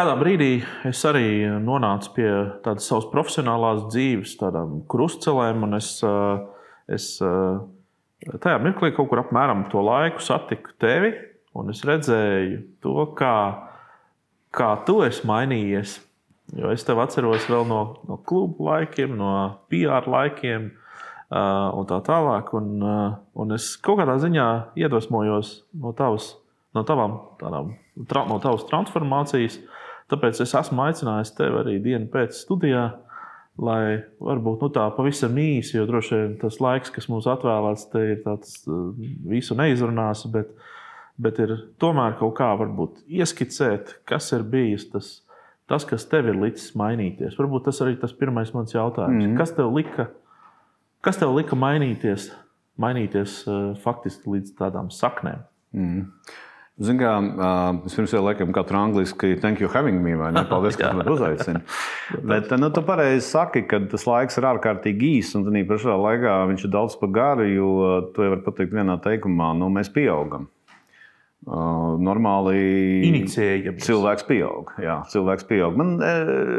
kādā 0.00 0.14
brīdī 0.16 0.52
es 0.88 1.00
arī 1.04 1.44
nonācu 1.60 2.12
pie 2.16 2.28
tādas 2.64 2.86
savas 2.88 3.08
profesionālās 3.12 3.82
dzīves, 3.90 4.36
tādām 4.40 4.78
krustcelēm, 4.88 5.66
un 5.66 5.76
es, 5.76 5.90
es 6.88 7.08
tajā 7.20 8.60
mirklī 8.64 8.94
kaut 8.96 9.10
kur 9.10 9.20
apmēram 9.20 9.66
to 9.72 9.82
laiku 9.84 10.22
satiku 10.24 10.72
tevi, 10.80 11.10
un 11.52 11.72
es 11.72 11.82
redzēju 11.84 12.62
to, 12.80 12.94
kā, 13.18 13.34
kā 14.56 14.70
tu 14.88 15.02
esi 15.04 15.26
mainījies. 15.28 15.98
Jo 16.56 16.72
es 16.72 16.86
tevi 16.86 17.04
atceros 17.04 17.44
vēl 17.50 17.68
no, 17.68 17.82
no 18.08 18.16
klubu 18.26 18.70
laikiem, 18.70 19.12
no 19.18 19.34
PR 19.70 20.08
laikiem. 20.08 20.70
Uh, 21.30 21.68
un 21.78 21.84
tā 21.86 22.00
tālāk. 22.02 22.48
Un, 22.58 22.72
uh, 22.82 23.12
un 23.38 23.54
es 23.54 23.76
kaut 23.78 24.00
kādā 24.00 24.16
ziņā 24.18 24.46
iedvesmojos 24.80 25.52
no 25.78 25.92
tavas, 25.94 26.32
no 26.74 26.82
tavām, 26.88 27.20
tādām, 27.38 27.76
tra, 28.10 28.24
no 28.26 28.40
tavas 28.42 28.64
transformācijas. 28.66 29.60
Tāpēc 30.10 30.42
es 30.42 30.56
esmu 30.58 30.84
aicinājis 30.88 31.34
tevi 31.36 31.60
arī 31.60 31.76
dienu 31.82 32.10
pēc 32.10 32.34
studijā, 32.42 32.88
lai 33.60 34.00
varbūt 34.18 34.64
nu, 34.64 34.70
tā 34.74 34.88
pavisam 34.96 35.36
īsi, 35.38 35.76
jo 35.76 35.86
droši 35.88 36.16
vien 36.16 36.36
tas 36.40 36.60
laiks, 36.62 36.92
kas 36.94 37.08
mums 37.12 37.28
atvēlēts, 37.30 37.88
te 37.92 38.04
ir 38.14 38.22
tāds 38.24 38.60
uh, 38.66 38.90
visu 39.30 39.56
neizrunās, 39.58 40.24
bet, 40.32 40.52
bet 41.20 41.40
ir 41.44 41.56
tomēr 41.82 42.16
kaut 42.18 42.36
kā 42.40 42.52
varbūt 42.58 43.04
ieskicēt, 43.20 44.00
kas 44.08 44.32
ir 44.36 44.46
bijis 44.48 44.88
tas 44.92 45.18
tas, 45.70 45.86
kas 45.86 46.06
tev 46.10 46.32
ir 46.32 46.38
licis 46.40 46.72
mainīties? 46.78 47.36
Varbūt 47.38 47.68
tas 47.68 47.78
arī 47.84 47.94
tas 48.00 48.14
pirmais 48.16 48.50
mans 48.56 48.74
jautājums. 48.74 49.22
Mm. 49.22 49.36
Kas 49.38 49.54
tev 49.54 49.70
lika, 49.76 50.08
kas 51.06 51.20
tev 51.20 51.34
lika 51.36 51.58
mainīties, 51.58 52.30
mainīties 52.80 53.36
uh, 53.46 53.60
faktiski 53.84 54.34
līdz 54.34 54.56
tādām 54.58 54.90
saknēm? 54.94 55.44
Mm. 55.76 56.08
Ziniet, 56.80 57.02
kā 57.02 57.14
es 57.84 57.96
pirms 57.96 58.12
tam 58.14 58.22
laikam 58.24 58.52
katru 58.56 58.78
angliski 58.80 59.34
thank 59.40 59.60
you 59.60 59.68
having 59.68 59.98
me, 60.00 60.14
vai 60.16 60.30
ne? 60.32 60.46
Paldies, 60.48 60.78
ka 60.80 60.94
man 60.96 61.10
uzaicini. 61.12 61.60
Bet, 62.30 62.48
nu, 62.56 62.70
tu 62.72 62.80
pareizi 62.86 63.26
saki, 63.26 63.66
ka 63.68 63.82
tas 63.90 64.06
laiks 64.08 64.40
ir 64.40 64.46
ārkārtīgi 64.48 65.10
īss, 65.18 65.36
un 65.36 65.44
tādā 65.44 65.60
pašā 65.68 65.98
laikā 66.00 66.38
viņš 66.48 66.64
ir 66.64 66.72
daudz 66.72 66.96
par 67.00 67.12
garu, 67.12 67.50
jo 67.52 67.74
to 68.16 68.24
jau 68.24 68.32
var 68.32 68.40
pateikt 68.46 68.72
vienā 68.78 68.96
teikumā, 69.04 69.52
nu, 69.60 69.68
mēs 69.74 69.92
pieaugam. 69.92 70.48
Normāli 71.40 72.56
Inicijējams. 73.08 73.84
cilvēks 73.86 74.26
pieaug. 74.28 74.74
Jā, 74.80 74.98
cilvēks 75.08 75.46
pieaug. 75.48 75.76
Man, 75.76 75.94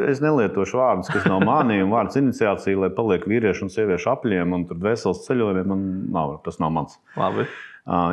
es 0.09 0.21
nelietošu 0.21 0.79
vārdus, 0.79 1.11
kas 1.13 1.27
nav 1.29 1.43
mani, 1.45 1.77
un 1.81 1.93
vārds 1.93 2.17
iniciācija, 2.17 2.79
lai 2.81 2.89
paliek 2.93 3.27
vīriešu 3.29 3.67
un 3.67 3.73
sieviešu 3.73 4.09
apļiem 4.15 4.57
un 4.57 4.65
dvēseles 4.71 5.21
ceļojumiem. 5.27 5.69
Man 5.69 5.85
nav, 6.13 6.39
tas 6.45 6.57
nav 6.61 6.73
mans. 6.77 6.97
Labi. 7.17 7.45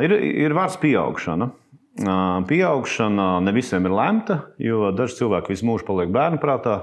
Ir, 0.05 0.13
ir 0.45 0.57
vārds 0.57 0.77
pieaugšana. 0.81 1.49
Uh, 1.99 2.39
pieaugšana 2.47 3.41
ne 3.43 3.51
visiem 3.51 3.83
ir 3.89 3.91
lemta, 3.91 4.37
jo 4.61 4.93
daži 4.95 5.17
cilvēki 5.17 5.51
visu 5.51 5.67
mūžu 5.67 5.87
paliek 5.87 6.13
bērnu 6.15 6.39
prātā. 6.39 6.77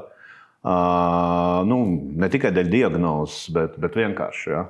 Uh, 0.66 1.62
nu, 1.68 1.78
ne 2.18 2.28
tikai 2.28 2.50
dēļ 2.52 2.68
diagnozes, 2.72 3.46
bet, 3.54 3.78
bet 3.80 3.96
vienkārši. 3.96 4.52
Ja. 4.52 4.66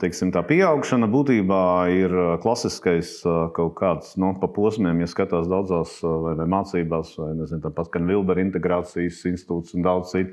Teiksim, 0.00 0.30
tā 0.32 0.40
pieaugšana 0.48 1.04
būtībā 1.12 1.64
ir 1.92 2.12
klasiskais 2.40 3.18
kaut 3.52 3.74
kāds 3.76 4.14
nu, 4.16 4.30
pa 4.40 4.48
posmiem, 4.48 5.02
ja 5.02 5.08
skatās 5.10 5.50
daudzās 5.52 5.98
vai, 6.00 6.32
vai 6.38 6.46
mācībās, 6.48 7.10
vai 7.20 7.34
nezinu, 7.42 7.60
tāpat 7.66 7.90
kā 7.92 8.00
Vilbera 8.00 8.40
integrācijas 8.40 9.20
institūts 9.28 9.76
un 9.76 9.84
daudz 9.84 10.14
citu. 10.14 10.32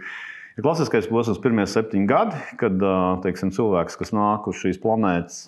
Ir 0.60 0.66
klasiskais 0.66 1.06
posms, 1.08 1.38
pirmie 1.40 1.64
septiņi 1.64 2.08
gadi, 2.10 2.40
kad 2.60 2.82
teiksim, 3.24 3.54
cilvēks, 3.56 3.96
kas 3.96 4.10
nāk 4.12 4.50
uz 4.52 4.58
šīs 4.60 4.82
planētas, 4.84 5.46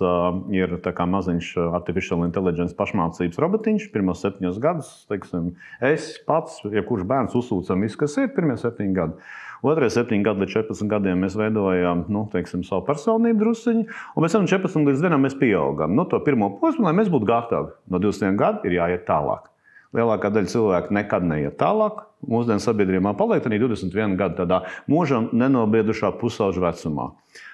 ir 0.56 0.78
maziņš 0.80 1.50
artificial 1.76 2.24
intelligence 2.24 2.72
pašmācības 2.78 3.42
robotiņš. 3.44 3.90
Pirmos 3.92 4.24
septiņus 4.24 4.62
gadus, 4.64 4.94
teiksim, 5.12 5.52
es 5.84 6.14
pats, 6.24 6.62
jebkurš 6.64 7.04
bērns 7.10 7.36
uzsūcam 7.36 7.84
visu, 7.84 8.00
kas 8.00 8.16
ir 8.24 8.32
pirmie 8.32 8.56
septiņi 8.62 8.96
gadi. 8.96 9.28
Otrajā 9.64 9.98
septiņi 10.00 10.24
gadi 10.24 10.44
līdz 10.46 10.56
14 10.56 10.92
gadiem 10.92 11.22
mēs 11.24 11.36
veidojām 11.40 12.08
nu, 12.12 12.26
teiksim, 12.32 12.64
savu 12.68 12.88
personību 12.88 13.44
druskuļi, 13.44 13.86
un 14.16 14.26
pēc 14.26 14.38
tam 14.38 14.48
no 14.48 14.56
14 14.56 14.92
līdz 14.92 15.08
1 15.12 15.24
mēs 15.24 15.40
pieaugām. 15.40 15.96
Nu, 16.00 16.08
to 16.08 16.20
pirmo 16.24 16.54
posmu, 16.64 16.88
lai 16.88 16.96
mēs 16.96 17.12
būtu 17.12 17.28
gatavi. 17.28 17.76
No 17.92 18.00
20 18.04 18.40
gadiem 18.40 18.72
ir 18.72 18.80
jāiet 18.80 19.06
tālāk. 19.08 19.52
Lielākā 19.94 20.32
daļa 20.34 20.50
cilvēku 20.50 20.96
nekad 20.98 21.26
neiet 21.30 21.60
tālāk. 21.60 22.06
Mūsdienu 22.26 22.64
sabiedrībā 22.64 23.14
paliek 23.20 23.46
arī 23.46 23.60
21 23.62 24.18
gadu 24.18 24.40
tādā 24.42 24.64
mūžam 24.90 25.30
nenobiedušā 25.36 26.14
pusauģa 26.22 26.64
vecumā. 26.70 27.12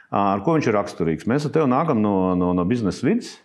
Ar 0.09 0.41
ko 0.45 0.55
viņš 0.55 0.69
ir 0.69 0.77
raksturīgs? 0.77 1.27
Mēs 1.29 1.45
ar 1.45 1.53
tevi 1.57 1.69
nākam 1.69 1.99
no, 2.01 2.33
no, 2.39 2.53
no 2.57 2.65
biznesa 2.69 3.05
vidas. 3.05 3.35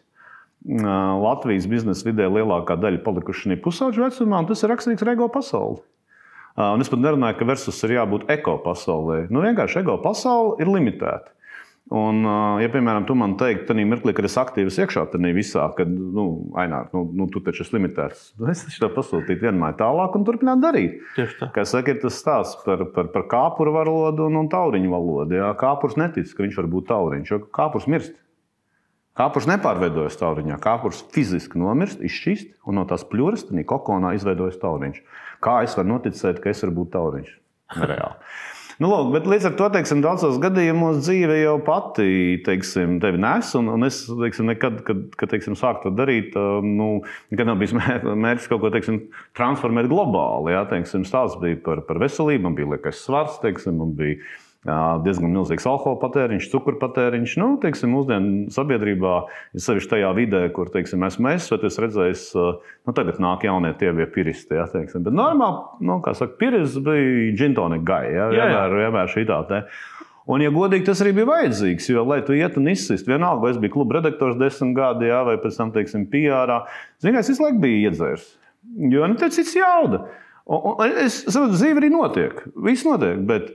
Latvijas 0.64 1.66
biznesa 1.68 2.06
vidē 2.06 2.30
lielākā 2.32 2.78
daļa 2.80 3.02
palikuši 3.04 3.50
šajā 3.50 3.60
pusauģa 3.64 4.06
vecumā, 4.06 4.40
un 4.40 4.48
tas 4.48 4.62
ir 4.64 4.72
raksturīgs 4.72 5.04
Rego 5.04 5.28
pasaulē. 5.32 5.82
Un 6.54 6.80
es 6.80 6.88
pat 6.88 7.00
nerunāju, 7.02 7.40
ka 7.40 7.46
versus 7.48 7.82
ir 7.82 7.96
jābūt 7.96 8.28
eko 8.30 8.60
pasaulē. 8.62 9.24
Nu, 9.34 9.42
vienkārši 9.42 9.80
eko 9.82 9.98
pasaule 10.04 10.62
ir 10.62 10.70
limitēta. 10.70 11.34
Un, 11.92 12.22
ja, 12.62 12.68
piemēram, 12.72 13.04
tu 13.04 13.12
man 13.18 13.34
teiktu, 13.36 13.66
tad 13.68 13.76
mirklī, 13.76 14.14
kad 14.16 14.24
es 14.24 14.38
aktīvi 14.40 14.72
iekšā 14.72 15.02
tajā 15.12 15.32
visā, 15.36 15.66
kad, 15.76 15.90
nu, 15.90 16.24
Ainār, 16.56 16.88
nu, 16.96 17.02
nu, 17.12 17.26
tu 17.28 17.42
taču 17.44 17.60
esi 17.60 17.76
limitēts. 17.76 18.22
Es 18.48 18.62
taču 18.64 18.80
tev 18.86 18.94
pasūtītu 18.94 19.44
vienmēr 19.44 19.76
tālāk 19.76 20.16
un 20.16 20.24
turpināt 20.24 20.62
darīt. 20.64 21.02
Tieši 21.18 21.36
tā. 21.42 21.50
Kā 21.52 21.66
saka, 21.68 21.92
ir 21.92 22.00
tas 22.00 22.16
stāsts 22.16 22.56
par, 22.64 22.86
par, 22.94 23.10
par 23.12 23.26
kāpuru 23.28 23.76
valodu 23.76 24.30
un, 24.30 24.40
un 24.40 24.48
tauriņu 24.48 24.94
valodu. 24.94 25.36
Jā. 25.42 25.50
Kāpurs 25.60 25.98
netic, 26.00 26.32
ka 26.32 26.46
viņš 26.46 26.56
var 26.62 26.70
būt 26.72 26.88
tauriņš, 26.88 27.34
jo 27.34 27.40
kāpurs 27.60 27.90
mirst. 27.92 28.16
Kāpurs 29.14 29.44
nepārveidojas 29.46 30.16
tauriņā. 30.18 30.56
Kāpurs 30.64 31.04
fiziski 31.14 31.60
nomirst, 31.60 32.00
izšķist, 32.02 32.56
un 32.64 32.80
no 32.80 32.88
tās 32.88 33.04
pļuras, 33.06 33.44
tad 33.50 33.60
kokonā 33.68 34.16
izveidojas 34.16 34.56
tauriņš. 34.64 35.04
Kā 35.44 35.60
es 35.68 35.76
varu 35.76 35.92
noticēt, 35.92 36.40
ka 36.40 36.50
es 36.50 36.64
varu 36.64 36.80
būt 36.80 36.94
tauriņš? 36.96 37.36
Reāli. 37.84 38.32
Nu, 38.82 38.88
lūk, 38.90 39.12
bet 39.14 39.26
līdz 39.30 39.48
ar 39.50 39.56
to 39.58 39.68
teiksim, 39.76 40.00
daudzos 40.02 40.40
gadījumos 40.42 41.02
dzīve 41.04 41.36
jau 41.38 41.54
pati 41.62 42.40
teiksim, 42.46 42.96
tevi 43.02 43.20
nes. 43.22 43.52
Un, 43.58 43.68
un 43.70 43.86
es 43.86 44.00
teiksim, 44.08 44.48
nekad, 44.50 44.80
kad, 44.86 45.04
kad 45.20 45.30
teiksim, 45.30 45.54
sāku 45.58 45.86
to 45.86 45.92
darīt, 45.94 46.34
nu, 46.66 46.88
nekad 47.30 47.50
nav 47.50 47.60
bijis 47.60 47.76
mērķis 47.76 48.50
kaut 48.50 48.64
ko 48.64 48.72
teiksim, 48.74 48.98
transformēt 49.38 49.90
globāli. 49.92 50.56
Jā, 50.56 50.64
teiksim, 50.72 51.06
stāsts 51.06 51.38
bija 51.42 51.60
par, 51.62 51.84
par 51.86 52.02
veselību, 52.02 52.48
man 52.48 52.58
bija 52.58 52.72
liekas 52.74 53.04
svars, 53.06 53.38
teiksim, 53.44 53.78
man 53.78 53.94
bija 53.98 54.18
diezgan 54.64 55.32
milzīgs 55.34 55.66
alkohola 55.68 55.98
patēriņš, 56.00 56.48
cukuru 56.52 56.78
patēriņš. 56.80 57.36
Nu, 57.40 57.48
teiksim, 57.60 57.92
mūsdienu 57.92 58.52
sabiedrībā, 58.54 59.14
ja 59.52 59.64
sevišķi 59.66 59.90
tajā 59.90 60.12
vidē, 60.16 60.44
kur 60.56 60.70
teiksim, 60.72 61.04
esmu 61.04 61.34
es, 61.34 61.50
es 61.52 61.80
redzēju, 61.84 62.44
nu, 62.88 62.94
tagad 62.96 63.20
nāk 63.20 63.44
jaunie 63.44 63.74
tievie 63.80 64.06
piristi. 64.10 64.56
Ja, 64.56 64.64
teiksim. 64.70 65.04
Bet 65.04 65.16
normāli, 65.16 65.84
nu, 65.84 65.98
kā 66.04 66.16
saka, 66.16 66.38
piris 66.40 66.78
bija 66.80 67.34
džintonika 67.36 67.88
gaja. 67.90 68.14
Ja, 68.16 68.30
vienmēr, 68.32 68.78
vienmēr 68.84 69.12
šī 69.12 69.26
tā. 69.28 69.42
Un, 70.24 70.40
ja 70.40 70.48
godīgi, 70.48 70.86
tas 70.86 71.02
arī 71.04 71.12
bija 71.18 71.28
vajadzīgs, 71.28 71.90
jo, 71.92 72.02
lai 72.08 72.22
tu 72.24 72.32
ietu 72.32 72.56
un 72.62 72.70
izsist, 72.72 73.04
vienalga, 73.04 73.42
vai 73.42 73.50
es 73.52 73.58
biju 73.60 73.74
kluba 73.74 73.98
redaktors 73.98 74.38
desmit 74.40 74.72
gadi, 74.78 75.10
jā, 75.10 75.18
vai 75.28 75.34
pēc 75.42 75.58
tam, 75.60 75.72
teiksim, 75.74 76.06
PR. 76.08 76.54
Ziniet, 77.04 77.20
es 77.20 77.28
visu 77.34 77.44
laiku 77.44 77.60
biju 77.60 77.82
iedzērs. 77.90 78.30
Jo, 78.94 79.04
nu, 79.10 79.18
tas 79.20 79.36
ir 79.42 79.50
jauda. 79.60 80.06
Un, 80.44 80.64
un 80.72 80.96
es 81.04 81.18
saprotu, 81.26 81.58
dzīve 81.58 81.82
arī 81.82 81.92
notiek. 81.92 82.40
Viss 82.64 82.88
notiek. 82.88 83.20
Bet, 83.28 83.52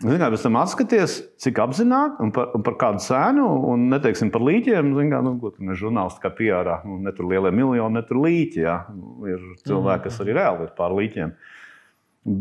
Zināt, 0.00 0.32
pēc 0.32 0.44
tam 0.46 0.56
atskaties, 0.56 1.14
cik 1.44 1.58
apzināti 1.60 2.22
un 2.24 2.30
par, 2.32 2.54
un 2.56 2.62
par 2.64 2.76
kādu 2.80 3.02
cenu, 3.04 3.44
un 3.68 3.82
neteiksim 3.92 4.30
par 4.32 4.40
līķiem. 4.46 4.94
Zināt, 4.96 5.26
nu, 5.26 5.34
ko 5.42 5.50
tur 5.52 5.74
žurnālisti 5.76 6.22
kā 6.22 6.30
PR, 6.38 6.70
nu, 6.88 6.96
ne 7.04 7.12
tur 7.16 7.28
lielie 7.28 7.52
miljoni, 7.52 7.98
ne 7.98 8.02
tur 8.08 8.22
līķi. 8.24 8.62
Ja. 8.64 8.78
Ir 9.28 9.42
cilvēki, 9.68 10.06
kas 10.06 10.22
arī 10.24 10.38
reāli 10.38 10.64
ir 10.64 10.70
pār 10.78 10.94
līķiem. 10.96 11.34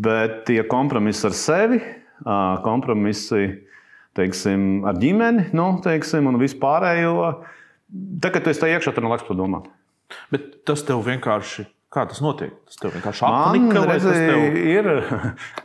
Bet 0.05 0.45
tie 0.47 0.61
kompromisi 0.71 1.25
ar 1.27 1.35
sevi, 1.35 1.81
kompromisi 2.63 3.49
teiksim, 4.15 4.85
ar 4.87 4.99
ģimeni, 4.99 5.49
nu, 5.55 5.67
teiksim, 5.83 6.31
un 6.31 6.39
vispārējo. 6.39 7.27
Tagad, 8.23 8.45
tu 8.45 8.53
esi 8.53 8.63
tajā 8.63 8.79
iekšā, 8.79 8.95
tad 8.95 9.03
nav 9.03 9.17
laiks 9.17 9.27
padomāt. 9.27 9.67
Bet 10.31 10.62
tas 10.67 10.85
tev 10.88 11.03
vienkārši 11.05 11.67
Kā 11.89 12.03
tas 12.06 12.19
notiek? 12.21 12.53
Tas 12.69 12.77
tev 12.77 12.91
vienkārši 12.94 13.24
apnika, 13.25 13.81
tas 13.89 14.03
tev... 14.06 14.57
ir? 14.62 14.89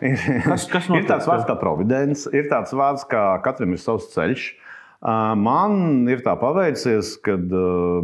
ir, 0.09 0.23
kas, 0.47 0.67
kas 0.73 0.87
notiek, 0.89 1.05
ir 1.05 1.09
tāds 1.11 1.27
vārds 1.29 1.45
kā 1.49 1.57
providence, 1.61 2.31
ir 2.33 2.49
tāds 2.49 2.73
vārds, 2.73 3.05
kā 3.11 3.25
katram 3.45 3.77
ir 3.77 3.83
savs 3.83 4.09
ceļš. 4.15 4.47
Man 5.37 6.07
ir 6.09 6.23
tā 6.25 6.33
paveicies, 6.41 7.19
ka 7.21 7.37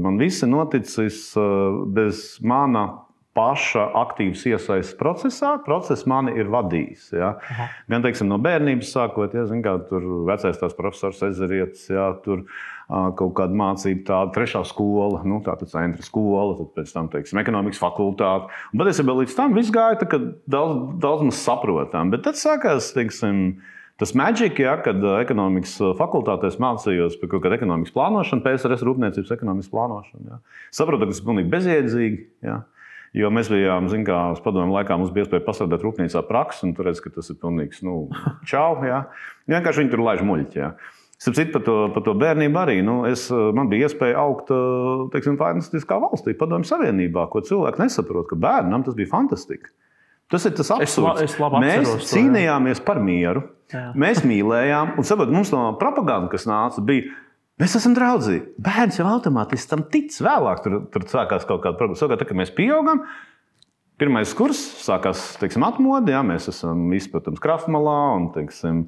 man 0.05 0.21
viss 0.21 0.45
ir 0.45 0.51
noticis 0.53 1.31
bez 1.97 2.35
mana 2.45 2.91
paša 3.37 3.87
aktīvas 4.03 4.43
iesaistas 4.51 4.97
procesā. 4.99 5.55
Process 5.65 6.05
mani 6.11 6.35
ir 6.37 6.51
vadījis. 6.53 7.07
Ja. 7.17 7.31
Gan 7.91 8.05
teiksim, 8.05 8.29
no 8.29 8.41
bērnības 8.43 8.91
sākot, 8.97 9.37
ja, 9.39 9.47
zin, 9.49 9.63
kā, 9.65 9.77
tur 9.89 10.05
vecais 10.29 10.59
tās 10.61 10.77
profesors 10.77 11.23
Ezerietis. 11.31 11.87
Ja, 11.93 12.11
tur, 12.25 12.45
kaut 12.91 13.35
kāda 13.39 13.57
mācība, 13.57 14.05
tāda 14.09 14.35
trešā 14.35 14.65
skola, 14.67 15.23
nu, 15.29 15.41
tāda 15.47 15.69
centra 15.71 16.05
skola, 16.05 16.57
tad 16.59 16.73
pēc 16.79 16.95
tam, 16.95 17.11
teiksim, 17.13 17.41
ekonomikas 17.43 17.83
fakultāte. 17.83 18.51
Un 18.73 18.83
patiesībā 18.83 19.15
līdz 19.21 19.37
tam 19.39 19.55
viss 19.59 19.75
gāja 19.75 20.01
daudz, 20.51 20.81
daudz 21.03 21.29
maz 21.29 21.43
saprotam. 21.45 22.11
Bet 22.15 22.27
tad 22.27 22.41
sākās, 22.41 22.93
teiksim, 22.97 23.61
Tas 24.01 24.15
maģiks, 24.17 24.57
ja, 24.63 24.79
kad 24.81 25.03
ekonomikas 25.19 25.75
fakultātēs 25.99 26.55
mācījos 26.63 27.19
par 27.21 27.29
kaut 27.35 27.43
kādu 27.45 27.59
ekonomikas 27.59 27.93
plānošanu, 27.93 28.41
PSRS 28.47 28.85
rūpniecības 28.89 29.33
ekonomikas 29.35 29.69
plānošanu. 29.69 30.23
Ja. 30.25 30.39
Saprotu, 30.73 31.03
ka 31.05 31.11
tas 31.11 31.21
ir 31.21 31.27
pilnīgi 31.27 31.53
bezjēdzīgi. 31.53 32.23
Ja. 32.49 32.63
Jo 33.21 33.29
mēs 33.35 33.51
bijām, 33.53 33.91
zinām, 33.91 34.07
kā 34.07 34.21
uz 34.33 34.41
padomu 34.41 34.73
laikā 34.73 34.97
mums 34.97 35.13
bija 35.13 35.27
iespēja 35.27 35.45
pastrādāt 35.45 35.85
rūpnīcā 35.85 36.23
praksi, 36.31 36.63
un 36.65 36.73
tur 36.79 36.89
redz, 36.89 37.03
ka 37.05 37.13
tas 37.13 37.29
ir 37.29 37.37
pilnīgs 37.43 37.83
nu, 37.85 38.07
čau. 38.49 38.79
Jā. 38.89 39.03
Vienkārši 39.51 39.83
viņi 39.83 39.93
tur 39.93 40.05
laiž 40.07 40.25
muļķi. 40.25 40.63
Jā. 40.63 40.71
Starp 41.21 41.53
par 41.53 41.63
to, 41.67 41.77
par 41.93 42.05
to 42.07 42.15
bērnību 42.17 42.57
arī. 42.57 42.79
Nu, 42.85 43.03
es, 43.05 43.27
man 43.29 43.69
bija 43.69 43.91
iespēja 43.91 44.23
augt 44.23 44.49
teiksim, 45.13 45.37
fantastiskā 45.41 45.99
valstī, 46.01 46.33
padomju 46.39 46.71
savienībā, 46.71 47.27
ko 47.29 47.43
cilvēki 47.45 47.83
nesaprot, 47.83 48.31
ka 48.31 48.39
bērnam 48.41 48.87
tas 48.87 48.97
bija 48.97 49.11
fantastiski. 49.11 49.69
Tas 50.31 50.47
ir 50.47 50.55
tas 50.57 50.71
absurds. 50.73 51.25
Es, 51.27 51.37
la, 51.43 51.51
es 51.51 51.65
mēs 51.67 51.83
atceros, 51.83 52.13
cīnījāmies 52.15 52.81
to, 52.81 52.87
par 52.87 53.03
mieru, 53.05 53.43
jā. 53.73 53.91
mēs 53.99 54.23
mīlējām, 54.25 54.95
un 54.97 55.09
saprot, 55.09 55.33
mums 55.35 55.51
no 55.53 55.67
propaganda, 55.81 56.31
kas 56.33 56.49
nāca, 56.49 56.85
bija 56.87 57.11
Mēs 57.61 57.75
esam 57.77 57.93
draugi. 57.93 58.39
Bērns 58.65 58.97
jau 58.97 59.05
automātiski 59.11 59.69
tam 59.69 59.83
tic. 59.93 60.15
Vēlāk 60.25 60.63
tur, 60.65 60.79
tur 60.95 61.03
sākās 61.11 61.43
kaut 61.45 61.61
kāda 61.61 61.77
problēma. 61.77 61.99
Savukārt, 62.01 62.25
kad 62.25 62.39
mēs 62.39 62.53
pieaugam, 62.57 63.03
pirmais 64.01 64.33
kurs 64.37 64.59
sākās 64.81 65.23
teiksim, 65.41 65.65
atmodi. 65.67 66.15
Jā, 66.15 66.25
mēs 66.27 66.49
esam 66.51 66.89
izpratams 66.97 67.43
Krafmalā 67.43 67.99
un 68.17 68.31
teiksim, 68.35 68.85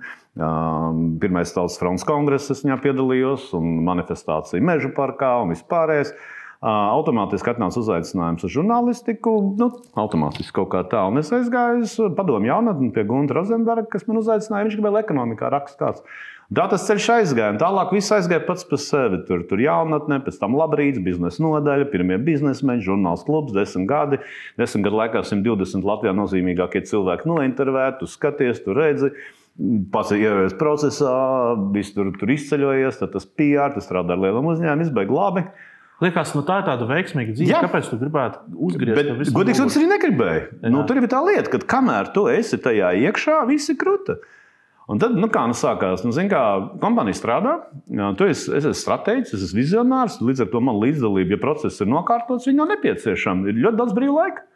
pirmais 1.22 1.52
tautas 1.52 1.76
fronts 1.80 2.06
kongress, 2.08 2.50
es 2.54 2.64
piedalījos, 2.64 3.50
un 3.58 3.82
manifestācija 3.86 4.64
Meža 4.64 4.92
parkā 4.96 5.34
un 5.42 5.52
vispārējais. 5.52 6.14
Automātiski 6.62 7.50
atnāca 7.50 7.80
uzaicinājums 7.80 8.44
uz 8.46 8.52
žurnālistiku. 8.54 9.32
Nu, 9.58 9.66
automātiski 9.98 10.54
kaut 10.60 10.68
kā 10.70 10.84
tā. 10.86 11.00
Un 11.10 11.18
es 11.18 11.32
aizgāju 11.34 11.82
uz 11.82 11.96
padomu 12.14 12.46
jaunatni 12.46 12.92
pie 12.94 13.02
Gunta 13.08 13.34
Rozenberga, 13.34 13.88
kas 13.90 14.06
man 14.06 14.20
uzaicināja. 14.20 14.68
Viņš 14.68 14.76
gribēja 14.78 15.02
ekonomikā 15.02 15.50
rakstīt. 15.50 16.04
Tā 16.52 16.64
tas 16.68 16.84
ceļš 16.88 17.06
aizgāja. 17.14 17.52
Tālāk 17.60 17.92
viss 17.94 18.12
aizgāja 18.12 18.42
pats 18.44 18.66
par 18.68 18.80
sevi. 18.82 19.20
Tur 19.28 19.44
tur 19.48 19.60
jaunatnē, 19.62 20.18
pēc 20.24 20.40
tam 20.40 20.56
labrīts, 20.58 21.00
biznesa 21.04 21.40
nodaļa, 21.44 21.86
pirmie 21.92 22.18
biznesmeņi, 22.20 22.84
žurnāls 22.84 23.22
klubs, 23.26 23.54
desmit 23.56 23.88
gadi. 23.88 24.18
Desmit 24.60 24.84
gadu 24.88 24.98
laikā 24.98 25.22
120 25.28 25.86
Latvijā 25.86 26.12
nozīmīgākie 26.18 26.82
cilvēki 26.90 27.30
nointervēti, 27.30 28.02
tu 28.02 28.10
skaties, 28.10 28.60
tu 28.66 28.76
redzi. 28.76 29.12
Pats 29.92 30.12
ievies 30.16 30.56
procesā, 30.58 31.14
viss 31.72 31.94
tur, 31.94 32.10
tur 32.18 32.34
izceļojies, 32.34 33.00
tad 33.00 33.14
tas 33.14 33.28
PR, 33.28 33.72
tas 33.76 33.86
strādā 33.86 34.16
ar 34.16 34.24
lieliem 34.24 34.52
uzņēmumiem, 34.52 34.84
izbeig 34.88 35.12
labi. 35.12 35.46
Liekas, 36.02 36.32
nu 36.34 36.42
tā 36.42 36.58
ir 36.58 36.66
tāda 36.66 36.86
veiksmīga 36.88 37.36
dzīve. 37.36 37.52
Jā. 37.52 37.60
Kāpēc 37.62 37.92
tu 37.92 38.00
gribētu 38.00 38.40
uzgriezties? 38.66 39.30
Godīgi 39.36 39.60
sakot, 39.60 39.70
es 39.70 39.78
arī 39.78 39.90
negribēju. 39.92 40.46
Nu, 40.72 40.82
tur 40.88 40.98
ir 40.98 41.06
tā 41.12 41.20
lieta, 41.22 41.52
ka 41.52 41.60
kamēr 41.76 42.10
tu 42.16 42.26
esi 42.32 42.58
tajā 42.58 42.90
iekšā, 43.06 43.42
viss 43.46 43.70
ir 43.70 43.78
krūta. 43.78 44.18
Un 44.90 44.98
tad, 44.98 45.14
nu, 45.14 45.28
kā 45.30 45.44
nu 45.46 45.54
sākās, 45.54 46.02
nu, 46.02 46.12
kā 46.30 46.42
kompānija 46.82 47.14
strādā, 47.14 47.52
tu 48.18 48.26
esi, 48.26 48.48
es 48.50 48.64
esmu 48.64 48.78
stratēģis, 48.80 49.34
es 49.36 49.44
esmu 49.46 49.60
vizionārs, 49.60 50.18
līdz 50.24 50.42
ar 50.42 50.50
to 50.50 50.62
man 50.64 50.80
līdzdalība, 50.82 51.36
ja 51.36 51.42
process 51.42 51.82
ir 51.84 51.90
nokārtots, 51.92 52.48
viņa 52.48 52.58
nav 52.58 52.72
nepieciešama. 52.74 53.46
Ir 53.52 53.62
ļoti 53.62 53.78
daudz 53.78 53.94
brīva 53.96 54.24
laika. 54.24 54.48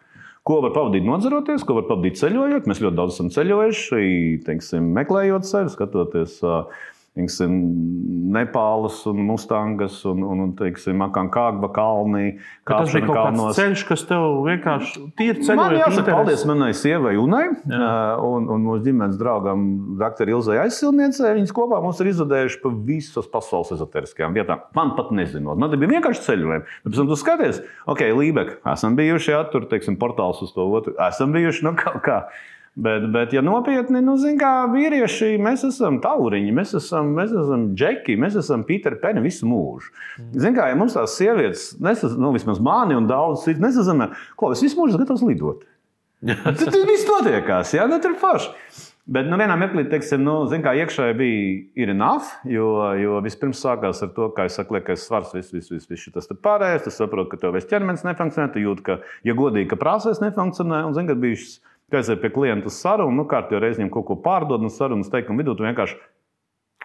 Ko 0.46 0.60
var 0.62 0.74
pavadīt 0.74 1.06
nodzeroties, 1.06 1.64
ko 1.66 1.78
var 1.80 1.86
pavadīt 1.88 2.18
ceļojot. 2.20 2.68
Mēs 2.70 2.82
ļoti 2.82 2.98
daudz 2.98 3.16
esam 3.16 3.30
ceļojuši, 3.34 4.10
teiksim, 4.46 4.92
meklējot 4.94 5.46
sevi, 5.46 5.72
skatoties 5.72 6.36
uh, 6.46 6.84
teiksim, 7.16 7.54
Nepālas 8.36 8.98
un 9.08 9.20
Mustangas 9.24 10.00
un, 10.08 10.20
un, 10.26 10.40
un 10.44 10.52
teiksim, 10.58 11.00
Akankāgba 11.06 11.70
kalnī. 11.72 12.36
Tas 12.68 12.90
bija 12.92 13.06
kaut 13.06 13.16
kalnos. 13.16 13.44
kāds 13.46 13.60
ceļš, 13.60 13.84
kas 13.88 14.02
tev 14.08 14.24
vienkārši 14.44 15.04
tīri 15.16 15.44
ceļojot. 15.46 15.60
Man 15.60 15.76
jāsaka 15.78 16.02
interesi. 16.02 16.16
paldies 16.18 16.44
manai 16.50 16.70
sievai 16.76 17.14
Unai 17.20 17.44
Jā. 17.70 17.90
un, 18.26 18.48
un 18.52 18.66
mūsu 18.66 18.84
ģimenes 18.88 19.20
draugam 19.20 19.62
Dr. 20.00 20.32
Ilzai 20.34 20.58
aizsilniecei. 20.64 21.36
Viņas 21.38 21.54
kopā 21.56 21.78
mums 21.84 22.02
ir 22.02 22.10
izudējuši 22.12 22.60
pa 22.64 22.74
visas 22.90 23.30
pasaules 23.32 23.72
ezoteriskajām 23.78 24.36
vietām. 24.36 24.66
Man 24.76 24.92
pat 24.98 25.14
nezinot. 25.16 25.60
Man 25.62 25.72
bija 25.76 25.94
vienkārši 25.96 26.26
ceļojumi. 26.26 26.66
Pēc 26.88 27.00
tam 27.00 27.08
tu 27.12 27.20
skaties, 27.22 27.62
ok, 27.88 28.04
Lībek, 28.18 28.58
esam 28.74 28.98
bijuši, 28.98 29.32
jā, 29.32 29.40
tur, 29.54 29.64
teiksim, 29.70 29.96
portāls 30.02 30.42
uz 30.44 30.52
to 30.56 30.66
otru. 30.66 30.98
Esam 31.06 31.32
bijuši, 31.36 31.64
nu 31.68 31.76
kaut 31.78 32.02
kā. 32.04 32.20
Bet, 32.76 33.06
bet, 33.08 33.32
ja 33.32 33.40
nopietni, 33.40 34.02
nu, 34.04 34.18
kā 34.36 34.50
vīrieši, 34.68 35.38
mēs 35.40 35.62
esam 35.64 35.96
tauriņi, 36.04 36.50
mēs 36.52 36.74
esam, 36.76 37.14
mēs 37.16 37.30
esam 37.32 37.70
džeki, 37.72 38.18
mēs 38.20 38.34
esam 38.36 38.66
Pīteri 38.68 38.98
Peni 39.00 39.22
visu 39.24 39.48
mūžu. 39.48 39.94
Mm. 40.18 40.34
Ziniet, 40.34 40.56
kā 40.58 40.66
ja 40.68 40.76
mums 40.76 40.96
tās 40.98 41.14
sievietes, 41.16 41.70
nesas, 41.80 42.18
nu, 42.20 42.34
vismaz 42.34 42.60
mani 42.60 42.98
un 42.98 43.08
daudz 43.08 43.46
citu, 43.46 43.62
nesasam, 43.64 44.02
ko 44.36 44.50
es 44.52 44.60
visu 44.60 44.76
mūžu 44.76 44.92
esmu 44.92 45.06
gatavs 45.06 45.24
lidot. 45.24 45.64
Tad 46.26 46.60
tas 46.60 46.76
viss 46.90 47.08
notiekās, 47.08 47.72
jā, 47.78 47.88
nu, 47.88 47.96
tur 48.04 48.18
forši. 48.20 48.52
Bet 49.16 49.28
nu, 49.30 49.38
vienā 49.40 49.54
mirklī, 49.56 49.86
teiksim, 49.88 50.20
nu, 50.26 50.34
kā 50.60 50.74
iekšēji 50.76 51.16
bija 51.16 51.92
enough, 51.94 52.32
jo, 52.50 52.66
jo 53.00 53.20
vispirms 53.24 53.60
sākās 53.62 54.02
ar 54.04 54.10
to, 54.16 54.26
ka 54.36 54.48
es 54.50 54.58
saku, 54.58 54.82
ka 54.84 54.98
svars 54.98 55.30
viss, 55.32 55.54
viss, 55.54 55.70
viss, 55.72 55.88
viss 55.88 56.12
tas 56.12 56.26
ir 56.28 56.40
pārējais. 56.44 56.84
Tu 56.84 56.92
saproti, 56.92 57.30
ka 57.32 57.38
tev 57.44 57.54
viss 57.54 57.70
ķermenis 57.70 58.02
nefunkcionē, 58.04 58.50
tu 58.52 58.64
jūti, 58.64 58.84
ka, 58.90 58.98
ja 59.24 59.36
godīgi, 59.38 59.70
ka 59.70 59.78
prāsais 59.78 60.18
nefunkcionē, 60.24 60.82
un 60.88 60.98
zini, 60.98 61.12
ka 61.12 61.16
bijušas 61.22 61.54
Kad 61.92 62.02
es 62.02 62.18
pie 62.18 62.32
klienta 62.34 62.70
sarunu, 62.72 63.14
nu, 63.14 63.24
kārtībā 63.30 63.60
reizē 63.62 63.82
viņam 63.82 63.92
kaut 63.94 64.08
ko 64.08 64.16
pārdod, 64.24 64.64
un 64.64 64.72
sarunas 64.74 65.10
teikumu 65.12 65.42
vidū 65.42 65.54
vienkārši. 65.60 65.98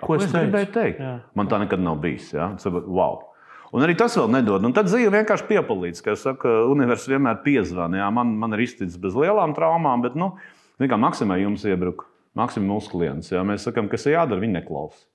Ko 0.01 0.15
es, 0.15 0.27
es 0.27 0.33
gribēju 0.33 0.69
teikt? 0.73 1.01
Jā. 1.01 1.15
Man 1.37 1.49
tā 1.49 1.57
nekad 1.61 1.81
nav 1.81 1.97
bijis. 2.03 2.29
Ja? 2.35 2.51
Wow. 2.85 3.23
Un 3.71 3.85
arī 3.85 3.95
tas 3.97 4.13
vēl 4.19 4.29
nedod. 4.33 4.63
Un 4.67 4.75
tad 4.75 4.89
dzīve 4.89 5.13
vienkārši 5.13 5.47
piepalīdz. 5.49 6.03
Kā 6.03 6.13
jau 6.13 6.19
saka, 6.19 6.53
universitāte 6.69 7.15
vienmēr 7.15 7.41
piezvanīja. 7.45 8.09
Man, 8.13 8.33
man 8.41 8.57
ir 8.57 8.65
izticis 8.65 8.99
bez 9.01 9.15
lielām 9.17 9.55
traumām, 9.57 10.03
bet, 10.05 10.17
nu, 10.19 10.33
kā 10.81 10.99
Maksimai 10.99 11.41
jums 11.41 11.65
iebruka, 11.69 12.09
Maksimai 12.37 12.69
mūsu 12.73 12.93
klients. 12.93 13.31
Ja? 13.33 13.45
Mēs 13.47 13.65
sakām, 13.67 13.89
kas 13.91 14.05
ir 14.07 14.17
jādara, 14.17 14.43
viņi 14.43 14.59
neklausās. 14.59 15.05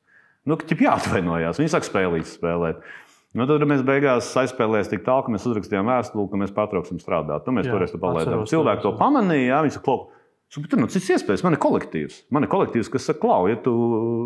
Nu, 0.47 0.59
Ķip 0.59 0.85
jāatvainojās. 0.87 1.59
Viņi 1.59 1.73
saka, 1.73 1.88
spēlīt, 1.88 2.31
spēlēt. 2.31 2.83
Nu, 3.37 3.44
tad 3.49 3.65
mēs 3.69 3.85
beigās 3.87 4.31
aizspēlējāmies 4.41 4.93
tik 4.93 5.03
tālu, 5.05 5.27
ka 5.27 5.33
mēs 5.35 5.44
uzrakstījām 5.49 5.91
vēstuli, 5.93 6.29
ka 6.33 6.41
mēs 6.41 6.55
pārtrauksim 6.56 7.00
strādāt. 7.03 7.44
Nu, 7.44 7.59
mēs 7.59 7.69
jā, 7.69 7.75
toreiz 7.77 7.93
to 7.93 8.00
palaidām. 8.00 8.47
Cilvēki 8.49 8.87
to 8.87 8.94
pamanīja, 8.97 9.50
jā, 9.50 9.59
viņi 9.67 9.77
saka, 9.77 9.99
Tur 10.47 10.79
nu, 10.79 10.87
cits 10.87 11.09
iespējas. 11.11 11.43
Man 11.43 11.56
ir 11.56 11.61
kolektīvs. 11.61 12.21
Man 12.33 12.47
ir 12.47 12.50
kolektīvs, 12.53 12.88
kas 12.93 13.09
saka, 13.09 13.19
klau, 13.25 13.49
ja 13.50 13.56
tu 13.61 13.73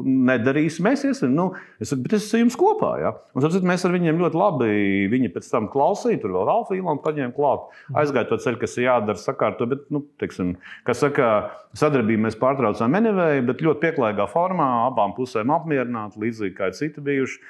nedarīsi, 0.05 0.83
mēs 0.85 1.03
iesim. 1.09 1.33
Nu, 1.33 1.47
es 1.81 1.91
saku, 1.91 2.05
bet 2.05 2.15
es 2.19 2.27
esmu 2.27 2.43
jums 2.43 2.59
kopā. 2.61 2.91
Ja? 3.01 3.15
Un, 3.33 3.41
sapcīt, 3.43 3.65
mēs 3.67 3.87
ar 3.89 3.95
viņiem 3.95 4.21
ļoti 4.21 4.39
labi. 4.39 4.69
Viņi 5.11 5.31
pēc 5.33 5.49
tam 5.49 5.71
klausīja, 5.73 6.21
tur 6.21 6.35
vēl 6.37 6.45
Ralfa 6.47 6.77
Ilona 6.77 7.01
paņēma 7.07 7.35
klāt. 7.35 7.65
Aizgāja 8.03 8.29
to 8.29 8.39
ceļu, 8.45 8.61
kas 8.61 8.77
ir 8.77 8.87
jādara, 8.87 9.23
sakārto. 9.23 9.67
Bet, 9.73 9.89
nu, 9.95 10.05
teiksim, 10.21 10.53
kas 10.87 11.01
saka, 11.07 11.33
sadarbību 11.81 12.27
mēs 12.29 12.39
pārtraucām 12.39 13.01
Enevēju, 13.01 13.49
bet 13.49 13.65
ļoti 13.65 13.85
pieklājīgā 13.89 14.29
formā, 14.31 14.69
abām 14.91 15.17
pusēm 15.17 15.57
apmierināti, 15.57 16.21
līdzīgi 16.21 16.57
kā 16.61 16.69
citi 16.77 17.01
bijuši. 17.09 17.41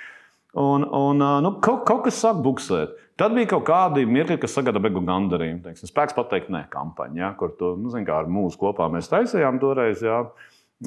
Un, 0.52 0.82
un 0.82 1.17
nu, 1.43 1.52
kaut, 1.62 1.85
kaut 1.87 2.02
kas 2.08 2.19
sāk 2.19 2.41
buksēt. 2.43 2.97
Tad 3.20 3.37
bija 3.37 3.52
kaut 3.52 3.67
kādi 3.69 4.02
mirkļi, 4.09 4.40
kas 4.42 4.57
sagada 4.57 4.80
beigu 4.83 5.02
gandarījumu. 5.07 5.75
Spēks 5.78 6.16
pateikt, 6.16 6.49
nē, 6.50 6.64
kampaņa, 6.73 7.21
ja, 7.21 7.28
kur 7.38 7.52
to 7.59 7.76
nu, 7.78 7.92
zin, 7.92 8.07
ar 8.11 8.26
mūsu 8.30 8.59
kopā 8.59 8.88
mēs 8.90 9.11
taisījām 9.12 9.61
toreiz. 9.62 10.02
Ja. 10.02 10.25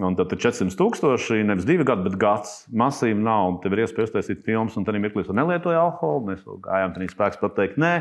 Un 0.02 0.18
tad 0.18 0.32
ir 0.34 0.42
400 0.42 0.74
tūkstoši, 0.76 1.44
nevis 1.46 1.68
divi 1.70 1.86
gadi, 1.88 2.08
bet 2.08 2.18
gads. 2.20 2.64
Masīva 2.74 3.22
nauda. 3.24 3.62
Tev 3.64 3.76
ir 3.76 3.84
iespēja 3.84 4.10
uztaisīt 4.10 4.42
filmas, 4.44 4.76
un 4.76 4.88
tad 4.88 4.98
mirklī 5.00 5.24
tu 5.28 5.36
nelietoji 5.38 5.78
alkoholu. 5.80 6.32
Mēs 6.32 6.42
gājām, 6.66 6.96
tad 6.96 7.14
spēks 7.14 7.40
pateikt, 7.40 7.78
nē, 7.80 7.94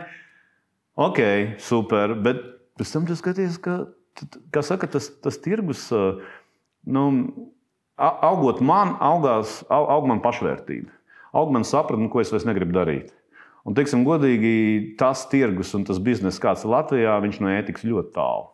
ok, 0.97 1.21
super. 1.62 2.16
Bet 2.25 2.40
pēc 2.81 2.95
tam 2.97 3.07
tu 3.07 3.19
skaties, 3.21 3.61
ka, 3.62 3.76
kā 4.57 4.64
saka, 4.66 4.88
tas, 4.97 5.11
tas 5.23 5.38
tirgus, 5.45 5.85
nu, 6.88 7.04
augot 8.00 8.64
man, 8.64 8.97
augās, 9.12 9.61
aug 9.69 10.09
man 10.11 10.25
pašvērtība 10.25 10.97
aug 11.33 11.53
man 11.55 11.67
sapratni, 11.69 12.11
ko 12.12 12.23
es 12.23 12.33
vairs 12.33 12.47
negribu 12.49 12.77
darīt. 12.77 13.12
Un, 13.62 13.77
teiksim, 13.79 14.03
godīgi, 14.07 14.97
tas 14.99 15.27
tirgus 15.31 15.71
un 15.79 15.85
tas 15.87 16.01
bizness, 16.03 16.43
kāds 16.43 16.65
ir 16.67 16.73
Latvijā, 16.73 17.15
viņš 17.23 17.39
no 17.43 17.53
ētikas 17.53 17.87
ļoti 17.87 18.11
tālu. 18.17 18.49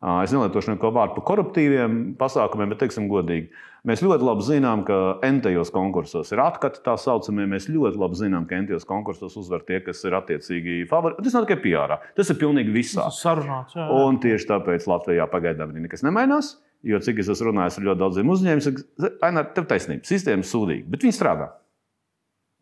Es 0.00 0.32
nelietošu 0.32 0.72
neko 0.72 0.88
vārdu 0.96 1.18
par 1.18 1.24
koruptīviem 1.28 1.96
pasākumiem, 2.20 2.70
bet, 2.72 2.78
teiksim, 2.80 3.08
godīgi, 3.08 3.50
mēs 3.88 4.00
ļoti 4.04 4.24
labi 4.24 4.46
zinām, 4.46 4.84
ka 4.88 4.96
entajos 5.28 5.72
konkursos 5.74 6.32
ir 6.32 6.40
atkati 6.40 6.80
tā 6.84 6.94
saucamie. 7.00 7.44
Mēs 7.48 7.68
ļoti 7.72 8.00
labi 8.00 8.16
zinām, 8.16 8.46
ka 8.48 8.56
entajos 8.56 8.88
konkursos 8.88 9.36
uzvar 9.40 9.64
tie, 9.68 9.82
kas 9.84 10.00
ir 10.08 10.16
attiecīgi 10.16 10.78
favorīti. 10.88 11.26
Tas 11.26 11.36
nav 11.36 11.44
tikai 11.48 11.60
PR, 11.66 11.96
tas 12.16 12.32
ir 12.32 12.40
pilnīgi 12.40 12.72
visā. 12.72 13.04
Tas 13.10 13.20
ir 13.20 13.28
sarunāts. 13.28 13.76
Jā, 13.76 13.84
jā. 13.84 14.00
Un 14.08 14.20
tieši 14.24 14.48
tāpēc 14.48 14.88
Latvijā 14.88 15.28
pagaidām 15.32 15.76
nekas 15.76 16.04
nemainās. 16.08 16.54
Jo 16.80 16.96
cik 17.04 17.20
es 17.20 17.28
esmu 17.28 17.50
runājis 17.50 17.76
ar 17.76 17.90
ļoti 17.90 18.00
daudziem 18.00 18.30
uzņēmumiem, 18.32 19.40
tev 19.52 19.66
taisnība, 19.68 20.08
sistēma 20.08 20.48
sūdīga, 20.48 20.86
bet 20.88 21.04
viņi 21.04 21.12
strādā. 21.12 21.50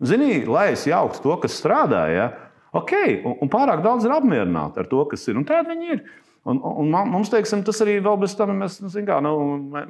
Zini, 0.04 0.44
lai 0.46 0.72
es 0.72 0.86
jauktu 0.86 1.24
to, 1.24 1.34
kas 1.42 1.58
strādā, 1.58 2.04
ja? 2.12 2.28
ok, 2.76 2.94
un, 3.24 3.36
un 3.42 3.50
pārāk 3.52 3.82
daudz 3.84 4.06
ir 4.06 4.14
apmierināti 4.14 4.82
ar 4.82 4.88
to, 4.90 5.04
kas 5.10 5.26
ir. 5.28 5.38
Un 5.40 5.46
tādi 5.48 5.72
viņi 5.72 5.94
ir. 5.96 6.02
Un, 6.48 6.60
un 6.62 6.88
mums, 7.10 7.28
teiksim, 7.32 7.60
tas 7.66 7.82
arī 7.84 7.98
vēl 8.04 8.16
bez 8.22 8.32
tam, 8.38 8.54
mēs, 8.62 8.78
nu, 8.80 8.90
kā, 9.04 9.18
nu, 9.24 9.32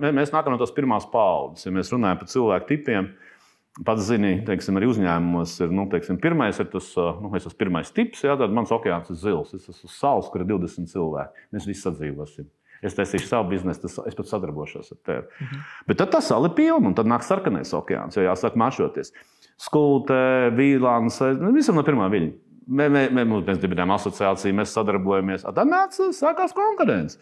mēs 0.02 0.32
nākam 0.34 0.54
no 0.54 0.58
tās 0.58 0.74
pirmās 0.74 1.06
paudzes. 1.12 1.68
Ja 1.68 1.74
mēs 1.74 1.92
runājam 1.92 2.18
par 2.18 2.30
cilvēku 2.32 2.70
tipiem, 2.72 3.12
pats 3.86 4.08
zini, 4.08 4.38
teiksim, 4.46 4.78
arī 4.80 4.88
uzņēmumos 4.90 5.54
ir, 5.62 5.74
nu, 5.76 5.86
teiksim, 5.92 6.18
pirmais 6.22 6.58
ir 6.58 6.70
tas, 6.72 6.90
nu, 7.22 7.30
esmu 7.38 7.54
pirmais 7.60 7.92
tips, 7.94 8.24
ja, 8.26 8.34
tad 8.40 8.54
mans 8.54 8.72
okeāns 8.74 9.12
ir 9.12 9.20
zils. 9.20 9.54
Es 9.54 9.68
esmu 9.70 9.92
saules, 9.92 10.30
kur 10.32 10.42
ir 10.42 10.50
20 10.50 10.90
cilvēki. 10.90 11.48
Mēs 11.54 11.68
visi 11.68 11.84
sadzīvosim. 11.84 12.48
Es 12.82 12.94
taisīšu 12.94 13.26
savu 13.26 13.50
biznesu, 13.50 13.90
es 14.06 14.14
pat 14.14 14.28
sadarbošos 14.30 14.92
ar 14.94 14.98
tevi. 15.06 15.22
-hmm. 15.26 15.62
Bet 15.86 15.98
tad 15.98 16.10
tas 16.14 16.28
sali 16.30 16.50
pilna, 16.54 16.88
un 16.88 16.94
tad 16.94 17.06
nāk 17.06 17.26
sarkanais 17.26 17.74
okeāns, 17.74 18.16
jo 18.16 18.22
jāsāk 18.22 18.54
mašoties. 18.54 19.12
Skulte, 19.58 20.18
Vīlāns, 20.54 21.18
nu, 21.40 21.50
visam 21.56 21.78
no 21.78 21.82
pirmā 21.86 22.06
viļņa. 22.12 22.34
Mē, 22.68 22.86
mē, 22.92 23.02
mē, 23.16 23.24
mēs 23.32 23.58
dibinājām 23.62 23.94
asociāciju, 23.96 24.54
mēs 24.58 24.74
sadarbojamies. 24.76 25.46
Tad 25.48 25.70
nāca, 25.70 26.10
sākās 26.14 26.52
konkurence. 26.54 27.16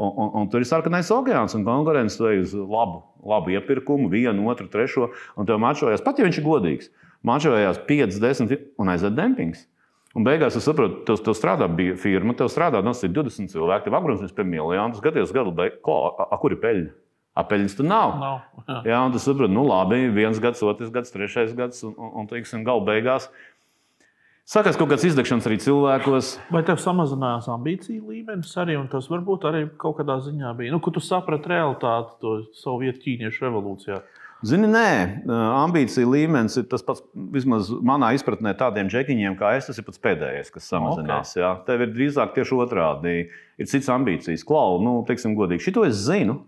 Un, 0.00 0.08
un, 0.08 0.30
un 0.40 0.46
tur 0.48 0.62
ir 0.62 0.68
sarkanais 0.68 1.10
okeāns 1.12 1.56
un 1.58 1.66
konkurence 1.66 2.22
uz 2.22 2.54
labu, 2.56 3.02
labu 3.28 3.52
iepirkumu, 3.52 4.08
vienu, 4.12 4.46
otru, 4.48 4.70
trešo. 4.72 5.10
Un 5.36 5.48
tev 5.48 5.60
mačojās, 5.60 6.04
pat 6.04 6.22
ja 6.22 6.24
viņš 6.24 6.40
ir 6.40 6.46
godīgs, 6.46 6.88
mačojās 7.28 7.82
5, 7.90 8.16
10 8.22 8.56
un 8.80 8.94
aiziet 8.94 9.18
dempings. 9.18 9.66
Un 10.16 10.24
beigās 10.24 10.56
es 10.56 10.64
saprotu, 10.68 11.02
tev, 11.08 11.20
tev 11.24 11.36
strādā 11.36 11.68
bija 11.72 11.96
firma, 12.00 12.34
tev 12.36 12.50
strādā 12.52 12.82
no 12.84 12.92
20 12.92 13.52
cilvēku, 13.52 13.86
tev 13.86 13.96
apgrozījums 13.96 14.34
pie 14.36 14.44
miljonus, 14.48 15.00
gadījos 15.04 15.32
gadu 15.32 15.54
beigās, 15.56 15.84
kur 16.40 16.56
ir 16.56 16.60
peļņa? 16.64 16.90
Apeļņas 17.38 17.78
tur 17.78 17.88
nav. 17.88 18.18
Nav. 18.20 18.40
Jā. 18.66 18.80
Jā, 18.92 18.98
un 19.06 19.14
tas 19.14 19.24
saprot, 19.24 19.52
nu 19.52 19.64
labi, 19.64 20.04
viens 20.12 20.40
gads, 20.42 20.60
otrs 20.66 20.92
gads, 20.92 21.14
trešais 21.14 21.54
gads, 21.56 21.80
un, 21.88 21.96
un, 21.96 22.12
un 22.22 22.28
teiksim, 22.30 22.64
gala 22.66 22.84
beigās. 22.84 23.30
Sākās 24.52 24.76
kaut 24.76 24.90
kāds 24.90 25.04
izdegšanas 25.06 25.46
arī 25.46 25.56
cilvēkos. 25.62 26.32
Vai 26.52 26.64
tev 26.66 26.80
samazinājās 26.82 27.46
ambīciju 27.54 28.10
līmenis 28.10 28.50
arī, 28.58 28.74
un 28.76 28.88
tas 28.90 29.06
varbūt 29.08 29.46
arī 29.48 29.62
kaut 29.80 30.00
kādā 30.00 30.18
ziņā 30.24 30.50
bija? 30.58 30.72
Nu, 30.74 30.80
kad 30.82 30.96
tu 30.98 31.02
saprati 31.04 31.52
realitāti, 31.54 32.18
to 32.20 32.34
savu 32.58 32.82
vietu 32.82 33.04
ķīniešu 33.06 33.46
revolūcijā. 33.46 34.02
Zini, 34.42 34.66
nē, 34.66 34.86
ambīcija 35.30 36.08
līmenis 36.10 36.58
ir 36.58 36.66
tas 36.68 36.82
pats, 36.82 37.04
vismaz 37.14 37.70
manā 37.86 38.10
izpratnē, 38.16 38.56
tādiem 38.58 38.90
džekiņiem 38.90 39.36
kā 39.38 39.54
es, 39.54 39.68
tas 39.70 39.78
ir 39.78 39.86
pats 39.86 40.02
pēdējais, 40.02 40.50
kas 40.50 40.66
samazinās. 40.66 41.36
Okay. 41.36 41.44
Jā. 41.44 41.52
Tev 41.68 41.84
ir 41.86 41.92
drīzāk 41.94 42.34
tieši 42.34 42.58
otrādi. 42.58 43.12
Ir 43.62 43.70
cits 43.70 43.86
ambīcijas. 43.94 44.42
Klau, 44.48 44.80
nu, 44.82 44.98
teiksim, 45.06 45.38
godīgi, 45.38 45.68
šito 45.70 45.86
es 45.86 46.02
zinu. 46.08 46.40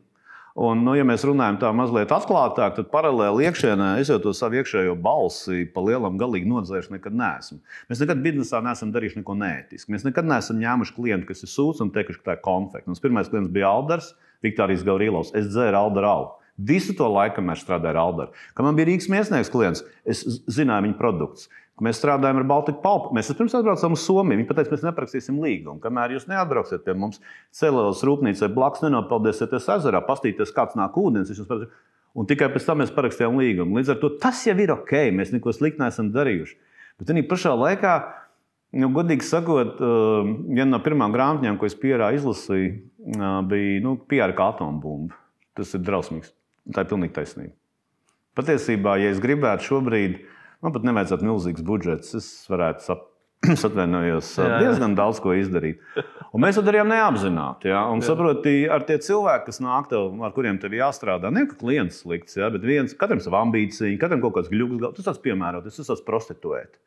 Un, 0.55 0.85
nu, 0.87 0.93
ja 0.95 1.03
mēs 1.03 1.25
runājam 1.27 1.57
tā 1.59 1.71
mazliet 1.75 2.13
atklātāk, 2.15 2.77
tad 2.77 2.87
paralēli 2.93 3.49
iekšienē 3.49 3.89
es 3.99 4.13
jau 4.13 4.21
to 4.23 4.31
savu 4.39 4.61
iekšējo 4.61 4.93
balsi 5.03 5.65
pa 5.75 5.83
lielam 5.83 6.15
galīgi 6.21 6.47
nodzēruši 6.47 6.95
nekad 6.95 7.17
neesmu. 7.19 7.59
Mēs 7.91 8.03
nekad 8.05 8.23
biznesā 8.23 8.61
neesam 8.63 8.93
darījuši 8.95 9.19
neko 9.19 9.35
neētisku. 9.41 9.91
Mēs 9.91 10.07
nekad 10.07 10.29
neesam 10.31 10.63
ņēmuši 10.63 10.95
klientu, 10.95 11.27
kas 11.33 11.43
ir 11.43 11.51
sūds 11.51 11.83
un 11.83 11.91
teikuši, 11.97 12.21
ka 12.23 12.29
tā 12.29 12.37
ir 12.39 12.45
konfekta. 12.47 12.95
Pirmais 13.03 13.33
klients 13.33 13.51
bija 13.51 13.73
Alders, 13.75 14.13
Viktārijas 14.47 14.87
Gavrīlovs. 14.87 15.35
Es 15.35 15.51
dzēru 15.51 15.81
Alderu 15.81 16.13
alu. 16.13 16.31
Visu 16.55 16.95
to 16.95 17.09
laiku 17.11 17.43
mēs 17.43 17.65
strādājām 17.65 17.97
ar 17.97 18.01
Alderu. 18.05 18.35
Kad 18.55 18.67
man 18.67 18.77
bija 18.79 18.87
Rīgas 18.93 19.11
mēsnieks 19.11 19.51
klients, 19.51 19.83
es 20.07 20.23
zināju 20.47 20.87
viņa 20.87 20.99
produktus. 20.99 21.49
Mēs 21.83 21.99
strādājam 21.99 22.39
ar 22.39 22.47
Baltiku 22.47 22.79
Palpu. 22.85 23.11
Mēs 23.17 23.33
pirms 23.35 23.57
atbraucām 23.59 23.97
uz 23.97 24.05
Somiju. 24.07 24.39
Viņi 24.39 24.47
teica, 24.53 24.71
mēs 24.71 24.85
neparakstīsim 24.87 25.41
līgumu. 25.43 25.81
Kamēr 25.83 26.15
jūs 26.15 26.29
neatbrauksiet 26.31 26.85
pie 26.87 26.95
mums, 26.95 27.19
celēlas 27.55 28.05
rūpnīcai 28.07 28.49
blakus, 28.55 28.85
nenopeldēsieties 28.85 29.67
ezerā, 29.75 30.03
pastīties, 30.07 30.55
kāds 30.55 30.79
nāk 30.79 30.95
ūdens. 31.01 31.33
Un 32.15 32.29
tikai 32.31 32.47
pēc 32.55 32.69
tam 32.69 32.79
mēs 32.79 32.95
parakstījām 32.95 33.41
līgumu. 33.43 33.81
Līdz 33.81 33.91
ar 33.97 33.99
to 34.05 34.13
tas 34.23 34.45
jau 34.47 34.55
ir 34.63 34.71
ok. 34.77 34.95
Mēs 35.19 35.35
neko 35.35 35.51
sliktu 35.57 35.83
neesam 35.83 36.13
darījuši. 36.15 36.55
Bet 37.03 37.11
arī 37.11 37.27
pašā 37.27 37.57
laikā, 37.59 37.97
nu, 38.79 38.93
godīgi 38.95 39.27
sakot, 39.27 39.83
uh, 39.83 40.31
viena 40.47 40.77
no 40.77 40.83
pirmām 40.85 41.11
grāmatām, 41.17 41.59
ko 41.59 41.67
es 41.67 41.75
pierā 41.75 42.13
izlasīju, 42.15 42.71
uh, 43.19 43.41
bija 43.51 43.83
nu, 43.83 43.99
pierā 43.99 44.31
kā 44.39 44.53
atombumba. 44.55 45.19
Tas 45.59 45.75
ir 45.75 45.83
drausmīgs. 45.83 46.31
Tā 46.73 46.85
ir 46.85 46.93
pilnīgi 46.93 47.17
taisnība. 47.17 47.53
Patiesībā, 48.35 48.97
ja 49.03 49.11
es 49.13 49.21
gribētu 49.23 49.69
šobrīd, 49.69 50.23
Man 50.65 50.73
pat 50.73 50.87
nevajadzētu 50.89 51.27
milzīgs 51.29 51.65
budžets. 51.67 52.15
Es 52.17 52.29
varētu 52.49 52.87
sap, 52.87 53.03
atvainojos, 53.69 54.31
jā, 54.41 54.47
jā. 54.49 54.61
diezgan 54.63 54.95
daudz 54.97 55.21
ko 55.21 55.35
izdarīt. 55.37 55.83
Un 56.33 56.41
mēs 56.41 56.57
to 56.57 56.63
darījām 56.65 56.89
neapzināti. 56.89 57.69
Ja? 57.69 57.83
Saproti, 58.07 58.55
ar 58.73 58.87
tie 58.89 58.97
cilvēki, 59.05 59.51
kas 59.51 59.61
nāk, 59.61 59.91
tev, 59.91 60.15
ar 60.25 60.33
kuriem 60.33 60.57
tev 60.63 60.73
jāstrādā, 60.79 61.29
ne 61.35 61.45
ka 61.51 61.59
klients 61.61 62.01
slikts, 62.01 62.39
ja? 62.41 62.49
bet 62.55 62.65
viens, 62.65 62.97
katram 62.97 63.21
ir 63.21 63.27
sava 63.27 63.43
ambīcija, 63.45 63.93
katram 64.01 64.25
kaut 64.25 64.39
kāds 64.39 64.49
gluds, 64.53 64.97
tas 64.97 65.11
tas 65.11 65.21
piemērots, 65.27 65.77
tas 65.77 65.93
tas 65.93 66.03
prostituēts. 66.09 66.81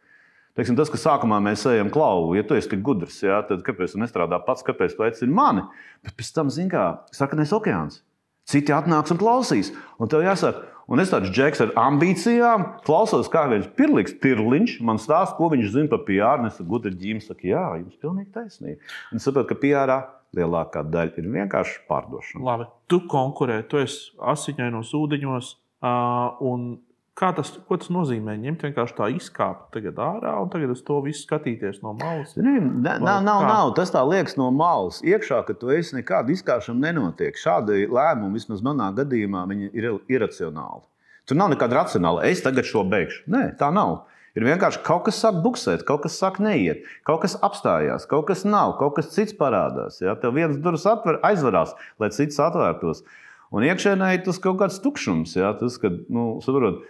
Teiksim, 0.58 0.74
tas, 0.74 0.90
ka 0.90 0.98
sākumā 0.98 1.38
mēs 1.46 1.68
ejam 1.70 1.94
klauvu, 1.94 2.34
ja 2.34 2.42
tu 2.42 2.58
esi 2.58 2.72
tik 2.72 2.82
gudrs, 2.82 3.20
ja, 3.22 3.44
tad 3.46 3.62
kāpēc 3.62 3.94
tu 3.94 4.02
nestrādā 4.02 4.42
pats, 4.42 4.66
kāpēc 4.66 4.98
tu 4.98 5.06
aicini 5.06 5.38
mani? 5.38 5.68
Bet 6.02 6.18
pēc 6.18 6.34
tam, 6.34 6.50
zini, 6.50 6.72
kā 6.74 6.88
sarkanais 7.14 7.54
okeāns. 7.54 8.02
Citi 8.48 8.72
atnāks 8.72 9.12
un 9.12 9.20
klausīs. 9.20 9.74
Un 10.00 10.12
tev 10.12 10.24
jāsaka, 10.24 10.63
Un 10.88 11.01
es 11.04 11.10
tāds 11.12 11.34
džeks 11.36 11.60
ar 11.66 11.72
ambīcijām, 11.82 12.62
klausos, 12.88 13.27
kā 13.27 13.42
viens 13.51 13.66
pirliks, 13.75 14.13
tirliņš 14.24 14.77
man 14.88 15.01
stāsta, 15.04 15.36
ko 15.36 15.50
viņš 15.51 15.74
zina 15.74 15.92
par 15.92 16.06
PR. 16.08 16.46
Es 16.48 16.56
saku, 16.56 16.70
gudri 16.70 16.94
ģīmi, 16.96 17.24
saka, 17.25 17.44
jā, 17.44 17.63
jums 17.82 17.98
pilnīgi 18.00 18.32
taisnība. 18.38 18.94
Un 19.12 19.20
saprotu, 19.20 19.50
ka 19.51 19.58
PR 19.66 19.92
lielākā 20.38 20.86
daļa 20.88 21.20
ir 21.20 21.27
vienkārši 21.34 21.82
pārdošana. 21.92 22.46
Labi, 22.48 22.70
tu 22.88 23.01
konkurē, 23.12 23.60
tu 23.68 23.82
esi 23.84 24.13
asiņainos 24.32 24.94
ūdeņos. 24.96 25.54
Uh, 25.77 26.39
un 26.48 26.70
Kā 27.18 27.32
tas, 27.34 27.50
tas 27.66 27.90
nozīmē? 27.90 28.36
Ņemt 28.38 28.62
vienkārši 28.68 28.94
tā 28.94 29.08
izkāpt 29.16 29.72
tagad 29.74 29.98
ārā 29.98 30.36
un 30.38 30.52
tagad 30.54 30.70
uz 30.76 30.84
to 30.86 31.00
visu 31.02 31.24
skatīties 31.26 31.80
no 31.82 31.96
malas. 31.98 32.36
Nē, 32.38 32.60
nav, 32.84 33.24
nav, 33.26 33.42
nav. 33.42 33.72
Tas 33.78 33.90
tā 33.94 34.04
liekas 34.06 34.36
no 34.38 34.52
malas. 34.54 35.00
Iekšā, 35.02 35.40
ka 35.48 35.56
tu 35.58 35.72
esi 35.74 35.98
nekāda 35.98 36.30
izkāpšana 36.36 36.92
nenotiek. 36.92 37.40
Šādi 37.42 37.88
lēmumi, 37.90 38.38
vismaz 38.38 38.62
manā 38.66 38.92
gadījumā, 39.00 39.48
ir 39.74 39.90
iracionāli. 40.14 40.86
Tur 41.28 41.40
nav 41.42 41.50
nekāda 41.56 41.80
racionāla. 41.80 42.22
Es 42.30 42.44
tagad 42.46 42.70
šo 42.70 42.86
beigšu. 42.88 43.26
Nē, 43.34 43.48
tā 43.58 43.72
nav. 43.74 44.04
Ir 44.38 44.46
vienkārši 44.46 44.84
kaut 44.86 45.08
kas 45.08 45.18
sāk 45.18 45.40
buksēt, 45.42 45.82
kaut 45.88 46.04
kas 46.04 46.20
sāk 46.22 46.38
neiet, 46.44 46.84
kaut 47.10 47.24
kas 47.24 47.34
apstājās, 47.42 48.06
kaut 48.06 48.28
kas 48.30 48.44
nav, 48.46 48.76
kaut 48.78 48.94
kas 49.00 49.10
cits 49.16 49.34
parādās. 49.34 49.98
Ja? 50.04 50.14
Tev 50.22 50.36
viens 50.38 50.60
durvis 50.62 50.86
atver, 50.86 51.18
aizvarās, 51.26 51.74
lai 51.98 52.12
cits 52.14 52.38
atvērtos. 52.46 53.02
Un 53.50 53.66
iekšēnē 53.66 54.12
ir 54.14 54.22
tas 54.28 54.38
kaut 54.44 54.60
kāds 54.62 54.78
tukšums. 54.84 55.34
Ja? 55.40 55.56
Tas, 55.58 55.80
kad, 55.82 55.98
nu, 56.14 56.28
saprot, 56.46 56.86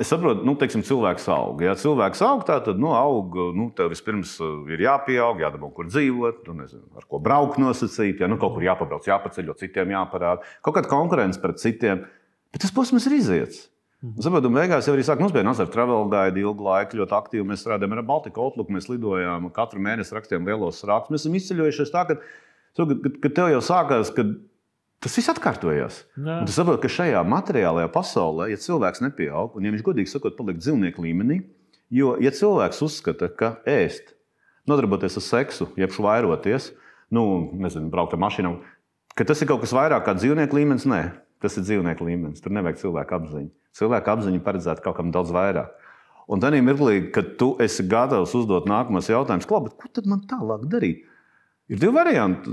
Es 0.00 0.08
saprotu, 0.08 0.46
nu, 0.48 0.54
teiksim, 0.56 0.80
cilvēks 0.86 1.26
aug. 1.34 1.60
Ja 1.60 1.74
cilvēks 1.76 2.22
aug, 2.24 2.44
tā, 2.48 2.56
tad 2.64 2.78
nu, 2.80 2.94
aug, 2.96 3.34
nu, 3.52 3.66
tev 3.76 3.90
vispirms 3.92 4.38
uh, 4.40 4.62
ir 4.72 4.80
jāpieaug, 4.86 5.42
jādomā, 5.44 5.68
kur 5.76 5.90
dzīvot, 5.90 6.46
nu, 6.48 6.54
nezinu, 6.62 6.86
ar 6.96 7.04
ko 7.10 7.20
braukt 7.20 7.60
nosacīt, 7.60 8.22
ja 8.24 8.30
nu, 8.30 8.38
kaut 8.40 8.54
kur 8.54 8.64
jāpabrauc, 8.64 9.04
jāpaceļ, 9.10 9.52
citiem 9.60 9.92
jāparāda. 9.92 10.46
Kaut 10.64 10.78
kāda 10.78 10.88
konkurence 10.88 11.42
pret 11.42 11.60
citiem. 11.60 12.06
Bet 12.48 12.64
tas 12.64 12.72
posms 12.72 13.10
ir 13.10 13.18
iziets. 13.18 13.66
Mhm. 13.98 14.22
Saprotu, 14.24 14.54
beigās 14.54 14.88
jau 14.88 14.94
arī 14.96 15.04
sāk, 15.04 15.20
mums 15.20 15.34
bija 15.34 15.44
Nazara 15.44 15.72
Travel 15.74 16.08
Guide 16.12 16.40
ilgu 16.40 16.64
laiku, 16.64 17.02
ļoti 17.02 17.16
aktīvi. 17.18 17.46
Mēs 17.50 17.64
strādājām 17.66 17.98
ar 17.98 18.06
Baltiku 18.08 18.46
Outlook, 18.46 18.70
mēs 18.72 18.88
lidojām 18.88 19.50
katru 19.52 19.82
mēnesi, 19.84 20.14
rakstījām 20.14 20.48
lielos 20.48 20.84
rakstus. 20.86 21.12
Mēs 21.12 21.26
esam 21.26 21.34
izceļojušies 21.40 21.92
tā, 21.92 22.04
ka, 22.08 22.20
ka, 22.78 23.12
ka 23.24 23.32
tev 23.34 23.50
jau 23.52 23.64
sākās, 23.68 24.14
kad 24.14 24.30
Tas 24.98 25.14
viss 25.14 25.30
atkārtojas. 25.30 26.00
Tu 26.16 26.54
saproti, 26.54 26.82
ka 26.82 26.90
šajā 26.90 27.20
materiālajā 27.30 27.90
pasaulē, 27.94 28.48
ja 28.50 28.58
cilvēks 28.58 29.02
nepieaug, 29.04 29.54
un 29.54 29.66
ja 29.66 29.70
viņš 29.74 29.84
godīgi 29.86 30.10
sakot, 30.10 30.34
paliek 30.38 30.58
dzīvnieku 30.58 31.04
līmenī, 31.04 31.38
jo, 31.94 32.16
ja 32.22 32.32
cilvēks 32.34 32.82
uzskata, 32.82 33.28
ka 33.30 33.52
ēst, 33.68 34.16
nodarboties 34.68 35.20
ar 35.20 35.24
seksu, 35.24 35.68
jeb 35.78 35.94
vairoties, 35.94 36.72
nu, 37.14 37.22
nezinu, 37.62 37.92
braukt 37.92 38.16
ar 38.16 38.22
mašīnām, 38.26 38.58
ka 39.14 39.26
tas 39.28 39.42
ir 39.42 39.50
kaut 39.50 39.62
kas 39.62 39.74
vairāk 39.76 40.02
kā 40.08 40.16
dzīvnieku 40.18 40.58
līmenis, 40.58 40.88
nē, 40.90 41.02
tas 41.42 41.54
ir 41.58 41.66
dzīvnieku 41.68 42.08
līmenis. 42.08 42.42
Tur 42.42 42.54
nevajag 42.58 42.82
cilvēku 42.82 43.18
apziņu. 43.18 43.52
Cilvēku 43.78 44.12
apziņu 44.14 44.42
paredzētu 44.42 44.82
kaut 44.84 44.98
kam 44.98 45.12
daudz 45.14 45.30
vairāk. 45.34 45.70
Un 46.28 46.42
tad 46.42 46.52
kad 47.14 47.36
tu 47.40 47.54
esi 47.62 47.86
gatavs 47.88 48.34
uzdot 48.36 48.66
nākamos 48.68 49.08
jautājumus, 49.08 49.46
ko 49.48 49.88
tad 49.94 50.10
man 50.10 50.26
tālāk 50.28 50.66
darīt? 50.68 51.06
Ir 51.68 51.76
divi 51.76 51.92
varianti. 51.92 52.52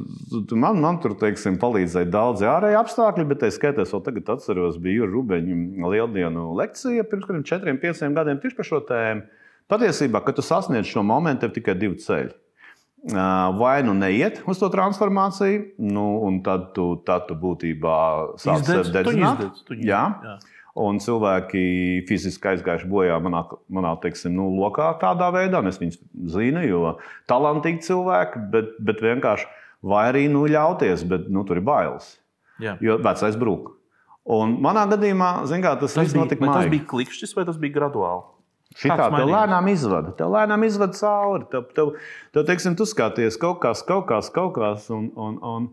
Man, 0.59 0.81
man 0.83 0.97
tur 1.03 1.13
teiksim, 1.19 1.55
palīdzēja 1.61 2.09
daudz 2.11 2.43
ārēji 2.51 2.75
apstākļi, 2.81 3.27
bet 3.29 3.45
es 3.47 3.55
skaitos, 3.55 3.93
vēl 3.95 4.01
tagad 4.03 4.31
atceros, 4.35 4.79
bija 4.83 5.07
Rubeņa 5.07 5.91
lieldienu 5.93 6.49
lekcija 6.59 7.05
pirms 7.07 7.29
kādiem 7.29 7.45
četriem, 7.47 7.79
pieciem 7.79 8.17
gadiem 8.17 8.41
tieši 8.43 8.57
par 8.57 8.67
šo 8.67 8.81
tēmu. 8.89 9.23
Patiesībā, 9.71 10.19
kad 10.25 10.35
tu 10.37 10.43
sasniedz 10.45 10.91
šo 10.91 11.05
momentu, 11.07 11.47
ir 11.47 11.55
tikai 11.55 11.77
divi 11.79 11.95
ceļi. 12.03 12.35
Vai 13.55 13.77
nu 13.85 13.93
neiet 13.95 14.41
uz 14.49 14.59
to 14.59 14.67
transformāciju, 14.73 15.63
nu, 15.85 16.05
un 16.25 16.41
tad 16.45 16.73
tu, 16.75 16.89
tad 17.07 17.29
tu 17.29 17.37
būtībā 17.39 17.97
sāc 18.41 18.67
sev 18.67 18.91
dedzināt. 18.91 19.47
Jā. 19.79 20.03
Jā 20.25 20.37
un 20.75 20.99
cilvēki 20.99 21.61
fiziski 22.09 22.51
aizgājuši 22.51 22.89
bojā 22.91 23.19
manā, 23.23 23.45
manā 23.71 23.93
teiksim, 24.03 24.33
nu, 24.35 24.49
lokā 24.59 24.91
tādā 25.01 25.29
veidā. 25.35 25.63
Es 25.69 25.79
viņus 25.81 26.01
zinu, 26.35 26.65
jo 26.67 26.95
talantīgi 27.31 27.85
cilvēki, 27.87 28.43
bet, 28.51 28.75
bet 28.83 29.03
vienkārši 29.05 29.47
vai 29.85 30.05
arī 30.11 30.27
nu, 30.31 30.45
ļauties, 30.51 31.05
bet 31.07 31.31
nu, 31.31 31.45
tur 31.47 31.61
ir 31.61 31.65
bailes. 31.67 32.15
Jā. 32.61 32.77
Jo 32.83 32.99
vecais 33.03 33.35
brūk. 33.39 33.73
Un 34.35 34.55
manā 34.63 34.87
gadījumā, 34.89 35.31
kā, 35.61 35.75
tas, 35.79 35.93
tas, 35.93 36.13
bija, 36.15 36.39
tas 36.41 36.71
bija 36.71 36.87
klikšķis 36.89 37.35
vai 37.37 37.45
tas 37.47 37.59
bija 37.61 37.75
graduāli? 37.75 38.25
Šitā 38.75 39.07
tev 39.13 39.29
lēnām 39.29 39.67
izvada. 39.71 40.11
Tev 40.17 40.33
lēnām 40.33 40.65
izvada 40.67 40.97
cauri. 40.97 41.45
Tev, 41.51 41.67
tev, 41.77 41.91
tev 42.35 42.47
teiksim, 42.47 42.75
tu 42.75 42.87
skaties 42.89 43.37
kaut 43.39 43.61
kas, 43.63 43.83
kaut 43.87 44.07
kas, 44.09 44.31
kaut 44.33 44.55
kas. 44.57 44.89
Un, 44.91 45.07
un, 45.15 45.37
un, 45.39 45.69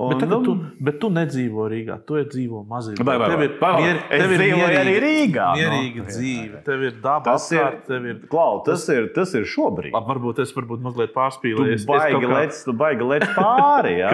Un, 0.00 0.14
bet, 0.16 0.30
tu, 0.44 0.54
bet 0.80 0.96
tu 1.02 1.10
nedzīvo 1.12 1.66
Rīgā, 1.68 1.98
tu 2.08 2.16
dzīvo 2.16 2.62
mazliet. 2.68 3.02
Vai. 3.04 3.18
Tev 3.20 3.42
ir, 3.44 3.50
mier, 3.60 3.98
tev 4.08 4.32
ir 4.32 4.44
mierīga, 4.46 4.70
arī 4.80 4.94
Rīgā. 5.04 5.48
Mierīga 5.58 6.04
no? 6.04 6.06
dzīve, 6.08 6.62
tev 6.64 6.84
ir 6.88 6.94
daba. 7.02 7.20
Tas 7.26 7.50
apkārt, 7.50 7.90
ir, 7.92 8.06
ir, 8.14 8.22
klau, 8.32 8.62
tas, 8.64 8.86
ir, 8.94 9.10
tas 9.16 9.34
ir 9.36 9.44
šobrīd. 9.50 9.92
Labi, 9.92 10.08
varbūt 10.14 10.40
es 10.46 10.54
varbūt 10.56 10.80
mazliet 10.86 11.12
pārspīlēju. 11.16 11.82
Tu 11.82 11.90
baigi, 11.90 12.22
kā... 12.24 12.32
lec, 12.38 12.62
tu 12.64 12.76
baigi 12.84 13.12
lec 13.12 13.28
pāri. 13.36 13.96
Ja? 14.00 14.08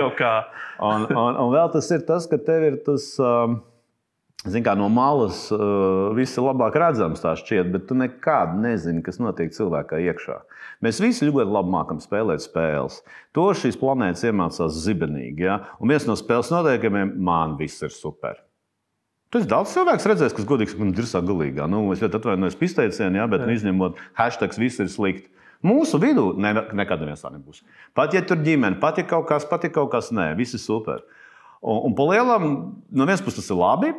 Un, 0.82 1.04
un, 1.06 1.36
un 1.38 1.50
vēl 1.52 1.68
tas 1.72 1.86
ir 1.94 2.02
tas, 2.08 2.26
ka 2.28 2.40
tev 2.42 2.64
ir 2.66 2.80
tas. 2.84 3.04
Um, 3.22 3.60
Zin, 4.44 4.60
kā, 4.62 4.74
no 4.78 4.90
malas 4.92 5.46
uh, 5.54 6.12
viss 6.14 6.36
ir 6.36 6.44
labāk 6.44 6.76
redzams, 6.78 7.22
tā 7.22 7.32
šķiet, 7.40 7.70
bet 7.72 7.86
tu 7.88 7.96
nekad 7.98 8.52
nezini, 8.60 9.00
kas 9.02 9.16
notiek 9.18 9.54
cilvēkā 9.54 9.98
iekšā. 10.12 10.36
Mēs 10.84 11.00
visi 11.00 11.26
ļoti 11.26 11.54
labi 11.54 11.72
mākam 11.72 12.02
spēlēt 12.02 12.44
spēles. 12.44 13.00
To 13.34 13.48
šīs 13.56 13.78
planētas 13.80 14.26
iemācās 14.28 14.76
zibenīgi. 14.84 15.48
Ja? 15.48 15.56
Un 15.80 15.90
viens 15.90 16.04
no 16.06 16.14
spēles 16.20 16.52
noteikumiem 16.52 17.16
man 17.16 17.56
viss 17.58 17.82
ir 17.82 17.94
super. 17.94 18.42
Tas 19.34 19.48
daudz 19.50 19.72
cilvēks 19.74 20.06
redzēs, 20.06 20.36
kas 20.36 20.46
godīgi 20.46 20.76
sakot, 20.76 21.00
ir 21.00 21.08
sagalīgā. 21.10 21.66
Nu, 21.72 21.80
es 21.96 22.04
ļoti 22.04 22.20
atvainojos 22.20 22.60
par 22.60 22.68
izteicienu, 22.68 23.18
ja, 23.18 23.26
bet 23.30 23.42
nu, 23.42 23.56
izņemot 23.56 23.98
hashtag, 24.20 24.54
viss 24.60 24.84
ir 24.84 24.92
slikti. 24.92 25.32
Mūsu 25.66 25.98
vidū 25.98 26.28
ne, 26.38 26.52
nekad 26.76 27.02
tā 27.02 27.32
nebūs. 27.32 27.64
Pat 27.96 28.14
ja 28.14 28.22
tur 28.22 28.38
ģimene, 28.44 28.78
pat 28.78 29.00
ja 29.00 29.06
kaut 29.08 29.26
kas, 29.32 29.48
pat 29.48 29.64
ja 29.66 29.72
kaut 29.72 29.90
kas 29.90 30.12
nē, 30.14 30.34
viss 30.38 30.54
ir 30.54 30.62
super. 30.62 31.02
Un, 31.64 31.88
un 31.88 31.96
pa 31.96 32.06
lielam, 32.12 32.44
no 32.92 33.08
vienas 33.08 33.24
puses 33.24 33.40
tas 33.40 33.50
ir 33.50 33.58
labi, 33.58 33.90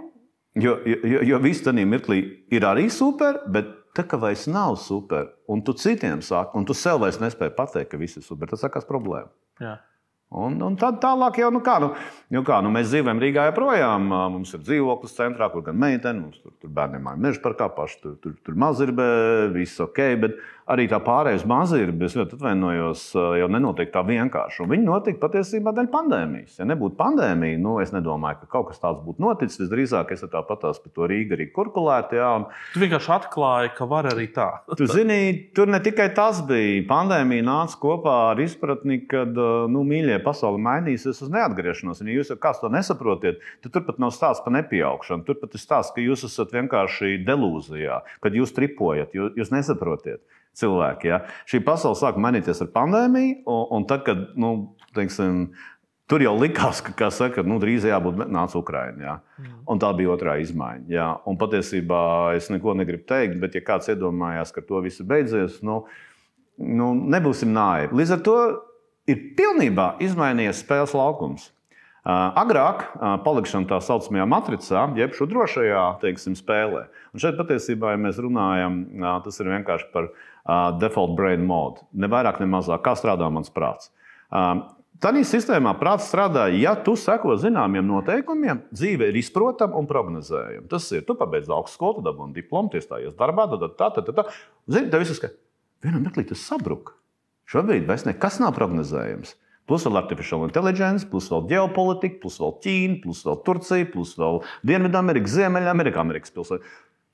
Jo, 0.58 0.78
jo, 0.86 1.22
jo 1.28 1.40
viss 1.44 1.66
tajā 1.66 1.86
mirklī 1.86 2.22
ir 2.54 2.66
arī 2.66 2.88
super, 2.94 3.42
bet 3.52 3.70
tā 3.98 4.06
kā 4.08 4.20
vairs 4.22 4.46
nav 4.50 4.78
super, 4.82 5.32
un 5.50 5.62
tu 5.66 5.74
citiem 5.78 6.22
saki, 6.26 6.56
un 6.58 6.66
tu 6.66 6.76
sev 6.78 7.02
vairs 7.04 7.20
nespēji 7.22 7.56
pateikt, 7.58 7.92
ka 7.92 8.00
viss 8.02 8.20
ir 8.20 8.26
super, 8.26 8.50
tas 8.50 8.64
sākās 8.66 8.88
problēma. 8.88 9.30
Jā. 9.62 9.78
Un, 10.28 10.58
un 10.60 10.74
tad 10.76 10.98
tālāk 11.00 11.38
jau, 11.40 11.48
nu 11.56 11.62
kā, 11.64 11.78
nu, 11.80 11.94
nu 12.36 12.42
kā, 12.44 12.58
nu 12.60 12.68
mēs 12.74 12.90
dzīvojam 12.92 13.22
Rīgā 13.24 13.46
joprojām. 13.48 14.10
Mums 14.34 14.52
ir 14.58 14.66
dzīvoklis 14.66 15.16
centrā, 15.16 15.48
kur 15.54 15.64
gan 15.64 15.80
meitene, 15.80 16.20
mums 16.26 16.42
tur, 16.42 16.52
tur 16.60 16.74
bērniem 16.76 17.06
māja 17.08 17.22
meža 17.24 17.40
parkā, 17.46 17.70
paši 17.72 18.02
tur, 18.04 18.18
tur, 18.20 18.34
tur 18.44 18.60
mazirbē, 18.60 19.08
viss 19.56 19.80
ok. 19.80 20.02
Bet 20.20 20.36
arī 20.68 20.88
tā 20.92 21.00
pārējais 21.04 21.46
mazirbe, 21.48 22.10
es 22.10 22.16
ļoti 22.18 22.36
atvainojos, 22.36 23.04
jau 23.40 23.48
nenotiek 23.52 23.92
tā 23.94 24.04
vienkārši. 24.08 24.66
Un 24.66 24.72
viņi 24.74 24.88
notika 24.88 25.22
patiesībā 25.24 25.72
dēļ 25.78 25.88
pandēmijas. 25.94 26.58
Ja 26.60 26.68
nebūtu 26.68 27.00
pandēmija, 27.00 27.62
nu 27.64 27.78
es 27.84 27.94
nedomāju, 27.96 28.42
ka 28.42 28.52
kaut 28.58 28.74
kas 28.74 28.84
tāds 28.84 29.00
būtu 29.06 29.24
noticis. 29.24 29.62
Visdrīzāk 29.64 30.12
es 30.12 30.26
tāpatās 30.28 30.82
par 30.84 30.92
to 30.92 31.08
Rīgā 31.08 31.38
arī 31.38 31.48
kurkulētu. 31.56 32.20
Jā, 32.20 32.34
un... 32.42 32.50
Tu 32.74 32.84
vienkārši 32.84 33.14
atklāji, 33.16 33.72
ka 33.80 33.88
var 33.88 34.12
arī 34.12 34.28
tā. 34.36 34.50
tu 34.76 34.90
zini, 34.92 35.22
tur 35.56 35.72
ne 35.72 35.80
tikai 35.84 36.10
tas 36.18 36.44
bija. 36.48 36.84
Pandēmija 36.92 37.48
nāca 37.48 37.80
kopā 37.80 38.18
ar 38.34 38.44
izpratni, 38.44 39.00
ka, 39.08 39.24
nu, 39.72 39.88
mīļie, 39.88 40.17
ja 40.18 40.24
pasaule 40.26 40.60
mainīsies 40.62 41.22
uz 41.24 41.32
neatgriešanos. 41.34 42.02
Un, 42.04 42.12
ja 42.12 42.20
jūs 42.20 42.34
kāds 42.42 42.62
to 42.64 42.72
nesaprotat, 42.74 43.40
tad 43.64 43.76
turpat 43.76 44.02
nav 44.04 44.14
stāsts 44.16 44.44
par 44.46 44.56
nepieaugšanu. 44.58 45.26
Turpat 45.28 45.56
ir 45.56 45.64
stāsts, 45.64 45.94
ka 45.96 46.04
jūs 46.04 46.26
esat 46.28 46.54
vienkārši 46.58 47.22
delūzijā, 47.28 48.02
kad 48.24 48.36
jūs 48.38 48.56
tripojat, 48.58 49.16
jūs, 49.18 49.34
jūs 49.40 49.54
nesaprotat 49.56 50.22
cilvēki. 50.58 51.14
Ja? 51.14 51.24
Šī 51.50 51.62
pasaule 51.66 52.00
sāk 52.00 52.20
mainīties 52.22 52.62
ar 52.66 52.74
pandēmiju, 52.76 53.42
un, 53.46 53.66
un 53.78 53.90
tad, 53.90 54.06
kad 54.08 54.30
nu, 54.40 54.54
teiksim, 54.98 55.50
Tur 56.08 56.24
jau 56.24 56.38
likās, 56.40 56.80
ka, 56.80 57.10
saka, 57.12 57.44
nu, 57.44 57.58
drīz 57.60 57.84
jābūt 57.84 58.22
nāca 58.32 58.56
Ukraiņā. 58.62 59.04
Ja? 59.04 59.18
Mm. 59.42 59.56
Un 59.74 59.82
tā 59.84 59.90
bija 59.98 60.14
otrā 60.14 60.38
izmaiņa. 60.40 60.88
Ja? 60.88 61.08
Un 61.28 61.36
patiesībā 61.40 62.00
es 62.38 62.48
neko 62.48 62.78
negribu 62.80 63.04
teikt, 63.10 63.36
bet, 63.42 63.58
ja 63.60 63.64
kāds 63.68 63.92
iedomājās, 63.92 64.54
ka 64.56 64.64
to 64.64 64.80
visu 64.86 65.04
beidzies, 65.08 65.60
nu, 65.68 65.82
nu, 66.64 66.94
nebūsim 67.12 67.52
naivi. 67.52 68.00
Līdz 68.00 68.16
ar 68.16 68.24
to 68.24 68.38
ir 69.08 69.22
pilnībā 69.38 69.96
izmainījies 70.04 70.64
spēles 70.64 70.96
laukums. 70.98 71.52
Agrāk 72.08 72.86
palikšana 73.26 73.68
tā 73.68 73.82
saucamajā 73.84 74.24
matricā, 74.32 74.86
jeb 74.96 75.16
šo 75.18 75.28
drošajā 75.28 75.82
teiksim, 76.04 76.38
spēlē. 76.40 76.86
Un 77.12 77.20
šeit 77.20 77.36
patiesībā, 77.36 77.92
ja 77.92 78.00
mēs 78.00 78.20
runājam, 78.24 78.78
tas 79.26 79.42
ir 79.42 79.50
vienkārši 79.52 79.90
par 79.92 80.08
default 80.80 81.18
brain 81.18 81.44
mode. 81.44 81.84
Ne 81.92 82.08
vairāk, 82.12 82.40
ne 82.40 82.48
mazāk, 82.48 82.86
kā 82.86 82.96
strādā 82.96 83.28
mans 83.34 83.52
prāts. 83.52 83.92
Tādā 85.04 85.22
sistēmā 85.28 85.76
prāts 85.78 86.08
strādā, 86.10 86.48
ja 86.58 86.72
tu 86.80 86.96
seko 86.98 87.36
zināmiem 87.38 87.86
noteikumiem, 87.86 88.64
dzīve 88.72 89.12
ir 89.12 89.20
izprotama 89.20 89.78
un 89.78 89.86
prognozējama. 89.90 90.66
Tas 90.72 90.88
ir, 90.96 91.04
tu 91.06 91.14
pabeidz 91.20 91.52
augstskolu, 91.54 92.02
dabūji 92.08 92.40
diplomu, 92.40 92.72
iestājies 92.74 93.14
darbā, 93.20 93.46
tad 93.52 93.68
tā, 93.78 93.92
tā, 93.94 94.06
tā. 94.08 94.16
tā. 94.16 94.26
Zini, 94.72 94.90
tev 94.90 95.04
viss 95.04 95.14
ir 95.14 95.20
skaidrs. 95.20 95.38
Vienā 95.86 96.02
mirklī 96.02 96.24
tas 96.32 96.42
sabruka. 96.42 96.96
Šobrīd 97.48 97.86
vairs 97.88 98.04
nekas 98.08 98.42
nav 98.44 98.56
prognozējams. 98.58 99.36
Plus 99.68 99.84
vēl 99.84 100.00
artificial 100.00 100.46
intelligence, 100.46 101.08
plus 101.08 101.28
vēl 101.32 101.48
ģeopolitika, 101.50 102.22
plus 102.24 102.38
vēl 102.40 102.54
Ķīna, 102.64 103.00
plus 103.04 103.24
vēl 103.28 103.40
Turcija, 103.44 103.88
plus 103.92 104.14
vēl 104.20 104.42
Dienvidamerika, 104.68 105.32
Ziemeļamerika, 105.32 106.04
Amerikas 106.04 106.32
pilsēta. 106.36 106.64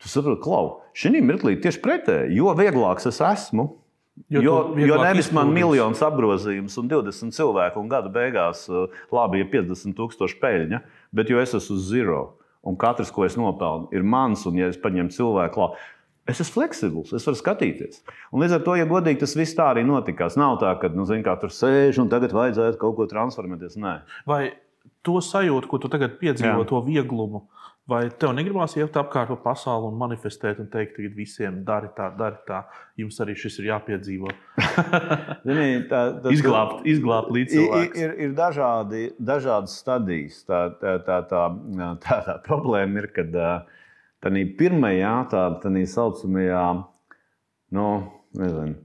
Tu 0.02 0.12
saproti, 0.12 0.42
klau, 0.44 0.84
šī 0.98 1.22
mirklī 1.24 1.56
tieši 1.64 1.82
pretēji, 1.82 2.36
jo 2.38 2.54
vieglāks 2.58 3.10
es 3.10 3.22
esmu. 3.24 3.72
Jo, 4.30 4.44
jo, 4.46 4.56
jo 4.78 4.98
nevis 5.02 5.32
man 5.34 5.50
ir 5.50 5.56
miljons 5.56 6.02
apgrozījums 6.06 6.76
un 6.78 6.90
20 6.92 7.34
cilvēku, 7.34 7.82
un 7.82 7.90
gada 7.90 8.12
beigās 8.14 8.68
uh, 8.70 8.92
labi, 9.14 9.42
ja 9.42 9.48
50 9.50 9.96
tūkstoši 9.98 10.38
peļņa, 10.42 10.82
bet 11.18 11.32
jo 11.34 11.42
es 11.42 11.56
esmu 11.58 11.80
uz 11.80 11.88
zero. 11.90 12.22
Un 12.64 12.78
katrs, 12.80 13.10
ko 13.12 13.26
es 13.26 13.34
nopelnu, 13.36 13.90
ir 13.96 14.06
mans, 14.08 14.46
un 14.48 14.60
ja 14.62 14.70
es 14.72 14.78
paņemu 14.80 15.12
cilvēku, 15.16 15.64
labi, 15.64 15.82
Es 16.30 16.40
esmu 16.40 16.62
fleksibls, 16.62 17.12
es 17.18 17.26
varu 17.28 17.36
skatīties. 17.36 18.00
Un 18.32 18.44
līdz 18.46 18.56
ar 18.56 18.62
to, 18.64 18.78
ja 18.80 18.86
godīgi, 18.88 19.20
tas 19.26 19.34
viss 19.36 19.58
tā 19.58 19.66
arī 19.74 19.82
notikās. 19.84 20.38
Nav 20.40 20.56
tā, 20.62 20.72
ka 20.80 20.88
nu, 20.96 21.04
zin, 21.10 21.24
tur 21.24 21.52
sēž 21.52 22.00
un 22.00 22.12
tagad 22.12 22.32
vajadzētu 22.36 22.80
kaut 22.80 22.96
ko 22.96 23.08
transformēties. 23.12 23.76
Nē. 23.84 23.98
Vai 24.30 24.44
to 25.04 25.20
sajūtu, 25.20 25.68
ko 25.68 25.82
tu 25.84 25.92
tagad 25.92 26.16
piedzīvo, 26.22 26.64
Jā. 26.64 26.70
to 26.70 26.80
vieglumu, 26.86 27.44
vai 27.92 28.06
tev 28.08 28.32
negribās 28.38 28.78
iet 28.80 28.96
apkārt 28.96 29.34
pa 29.34 29.50
pasauli 29.50 29.90
un 29.90 30.00
manifestēt 30.00 30.62
un 30.64 30.70
teikt, 30.72 30.96
ka 30.96 31.12
visiem 31.18 31.60
dari 31.68 31.92
tā, 31.98 32.08
dari 32.16 32.40
tā, 32.48 32.62
jums 33.00 33.20
arī 33.20 33.36
šis 33.36 33.60
ir 33.60 33.70
jāpiedzīvo? 33.74 34.32
Zini, 35.48 35.68
tā, 35.92 36.06
tas, 36.24 36.32
izglābt, 36.32 36.88
izglābt 36.88 37.36
līdzcilvēks. 37.36 38.00
Ir, 38.00 38.16
ir, 38.16 38.18
ir 38.30 38.36
dažādi, 38.40 39.06
dažādas 39.20 39.76
stadijas. 39.84 40.40
Tā, 40.48 40.70
tā, 40.80 40.98
tā, 41.04 41.20
tā, 41.28 41.46
tā, 42.08 42.20
tā 42.30 42.40
problēma 42.48 43.04
ir, 43.04 43.12
kad 43.20 43.36
uh, 43.36 43.82
tādā 44.24 44.48
pirmajā, 44.58 45.14
tādā 45.34 45.84
saucamajā, 45.92 46.64
nu, 47.76 47.88
nezinu, 48.40 48.80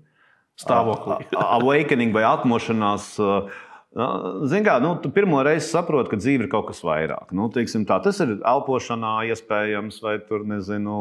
stāvoklī. 0.58 1.22
awakening 1.38 2.14
vai 2.16 2.26
atmošanās. 2.28 3.14
Ziniet, 3.88 4.66
kā 4.66 4.74
nu, 4.84 4.90
tu 5.00 5.08
pirmo 5.10 5.40
reizi 5.42 5.70
saproti, 5.72 6.10
ka 6.12 6.18
dzīve 6.20 6.44
ir 6.44 6.50
kaut 6.52 6.68
kas 6.68 6.82
vairāk. 6.84 7.32
Nu, 7.34 7.48
tā, 7.50 7.96
tas 8.04 8.20
ir 8.22 8.34
elpošanā, 8.36 9.14
iespējams, 9.32 10.02
vai 10.04 10.18
tur, 10.28 10.44
nezinu, 10.46 10.98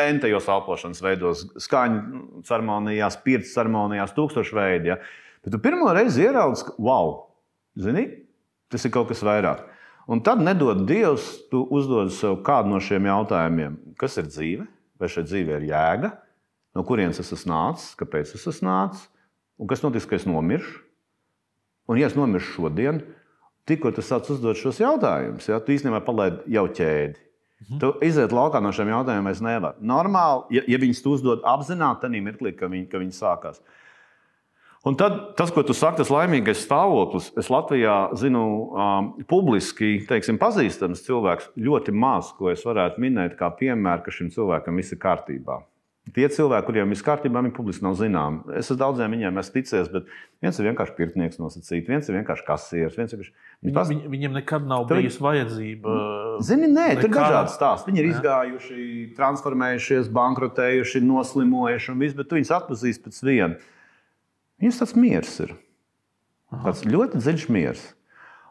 entejos 0.00 0.48
elpošanas 0.50 1.02
veidos, 1.04 1.44
skaņu 1.66 2.40
ceremonijās, 2.48 3.20
pirts 3.26 3.52
ceremonijās, 3.54 4.16
tūkstošu 4.16 4.56
veidu. 4.56 4.94
Ja? 4.94 4.98
Bet 5.44 5.54
tu 5.54 5.60
pirmo 5.62 5.92
reizi 5.94 6.24
ieraudzīji, 6.24 6.78
wow, 6.82 7.12
zini, 7.76 8.08
tas 8.72 8.88
ir 8.88 8.94
kaut 8.94 9.12
kas 9.12 9.22
vairāk. 9.26 9.68
Un 10.10 10.20
tad, 10.20 10.42
nedod 10.44 10.84
Dievs, 10.88 11.24
tu 11.48 11.62
uzdod 11.72 12.12
sev 12.12 12.42
kādu 12.44 12.74
no 12.74 12.80
šiem 12.82 13.08
jautājumiem. 13.08 13.78
Kas 14.00 14.18
ir 14.20 14.28
dzīve? 14.28 14.66
Vai 15.00 15.08
šai 15.10 15.24
dzīvei 15.24 15.56
ir 15.58 15.68
jēga? 15.70 16.10
No 16.76 16.84
kurienes 16.84 17.20
es 17.22 17.32
esmu 17.32 17.52
nācis? 17.52 17.94
Kāpēc 17.98 18.34
es 18.36 18.44
esmu 18.50 18.68
nācis? 18.68 19.06
Un 19.58 19.70
kas 19.70 19.84
notiks, 19.84 20.06
kad 20.10 20.20
es 20.20 20.26
nomiršu? 20.28 20.82
Un, 21.88 22.00
ja 22.00 22.08
es 22.08 22.16
nomiršu 22.16 22.56
šodien, 22.56 23.02
tikko 23.68 23.92
tu 23.94 24.04
sāc 24.04 24.28
uzdot 24.32 24.58
šos 24.58 24.80
jautājumus, 24.80 25.48
ja, 25.50 25.60
tu 25.60 25.74
īstenībā 25.74 26.00
palaidi 26.04 26.56
jau 26.56 26.64
ķēdi. 26.68 27.20
Mhm. 27.64 27.80
Tu 27.80 27.90
iziet 28.08 28.32
laukā 28.34 28.60
no 28.60 28.72
šiem 28.74 28.90
jautājumiem, 28.92 29.30
es 29.30 29.40
nevaru. 29.44 29.80
Normāli, 29.80 30.58
ja, 30.58 30.64
ja 30.74 30.80
viņus 30.80 31.04
uzdod 31.08 31.44
apzināti, 31.48 32.02
tad 32.02 32.16
mirklī, 32.16 32.52
kad 32.56 32.72
viņi, 32.72 32.88
kad 32.90 33.04
viņi 33.04 33.16
sākās. 33.16 33.62
Un 34.84 34.98
tad 35.00 35.14
tas, 35.38 35.48
ko 35.48 35.62
tu 35.64 35.72
saki, 35.72 36.02
tas 36.02 36.10
laimīgais 36.12 36.60
stāvoklis, 36.66 37.30
es 37.40 37.48
Latvijā 37.48 37.94
zinu, 38.20 38.42
um, 38.76 39.12
publiski 39.30 39.94
teiksim, 40.08 40.36
pazīstams 40.40 41.06
cilvēks, 41.06 41.54
ļoti 41.56 41.94
maz, 41.96 42.34
ko 42.36 42.50
es 42.52 42.66
varētu 42.68 43.00
minēt 43.00 43.38
kā 43.38 43.48
piemēru, 43.56 44.04
ka 44.04 44.12
šim 44.12 44.28
cilvēkam 44.34 44.76
viss 44.76 44.92
ir 44.92 45.00
kārtībā. 45.00 45.62
Tie 46.12 46.26
cilvēki, 46.28 46.66
kuriem 46.66 46.90
viss 46.92 47.04
kārtībā, 47.04 47.40
viņi 47.40 47.54
publiski 47.56 47.86
nav 47.86 47.94
zināmi. 47.96 48.42
Es 48.60 48.68
ar 48.74 48.76
daudziem 48.82 49.14
viņiem 49.16 49.40
esmu 49.40 49.54
ticies, 49.54 49.86
bet 49.88 50.10
viens 50.44 50.58
ir 50.60 50.66
vienkārši 50.68 50.92
pirtnieks 50.98 51.40
nosacīts, 51.40 51.88
viens 51.88 52.10
ir 52.10 52.18
vienkārši 52.18 52.44
kasieris. 52.44 52.98
Viens 53.00 53.14
ir... 53.16 53.22
Viņ, 53.64 53.72
pas... 53.72 53.88
Viņ, 53.88 54.02
viņiem 54.12 54.36
nekad 54.36 54.68
nav 54.68 54.84
Tev... 54.90 55.00
bijusi 55.00 55.24
vajadzība. 55.24 55.94
Zini, 56.44 56.68
nē, 56.68 56.90
nekā... 56.92 57.00
tur 57.00 57.08
ir 57.08 57.16
dažādi 57.16 57.54
stāsti. 57.54 57.88
Viņi 57.88 58.02
ir 58.02 58.10
jā. 58.10 58.18
izgājuši, 58.18 58.84
transformējušies, 59.16 60.12
bankrotējuši, 60.20 61.02
noslimojuši 61.08 61.94
un 61.94 62.04
viss, 62.04 62.18
bet 62.20 62.28
tu 62.28 62.36
viņus 62.36 62.52
atpazīsti 62.60 63.08
pēc 63.08 63.22
viena. 63.24 63.72
Viņus 64.64 64.80
tāds 64.80 64.94
miers 64.96 65.34
ir. 65.44 65.50
Tāds 66.64 66.86
ļoti 66.88 67.18
dziļš 67.20 67.42
miers. 67.52 67.82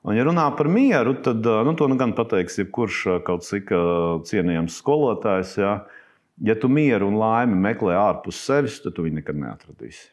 Un, 0.04 0.14
ja 0.14 0.28
runā 0.28 0.44
par 0.54 0.68
mieru, 0.70 1.16
tad 1.26 1.42
nu, 1.42 1.74
to 1.80 1.88
nu 1.90 1.98
gan 1.98 2.14
pateiks 2.14 2.60
jebkurš 2.60 3.00
kaut 3.26 3.48
cik 3.48 3.72
cienījams 4.30 4.78
skolotājs. 4.78 5.56
Ja, 5.58 5.72
ja 6.38 6.56
tu 6.60 6.70
mieru 6.70 7.08
un 7.10 7.18
laimi 7.18 7.58
meklē 7.66 7.96
ārpus 7.98 8.44
sevis, 8.46 8.78
tad 8.84 8.94
tu 8.94 9.08
viņu 9.08 9.24
nekad 9.24 9.40
neatradīsi. 9.42 10.12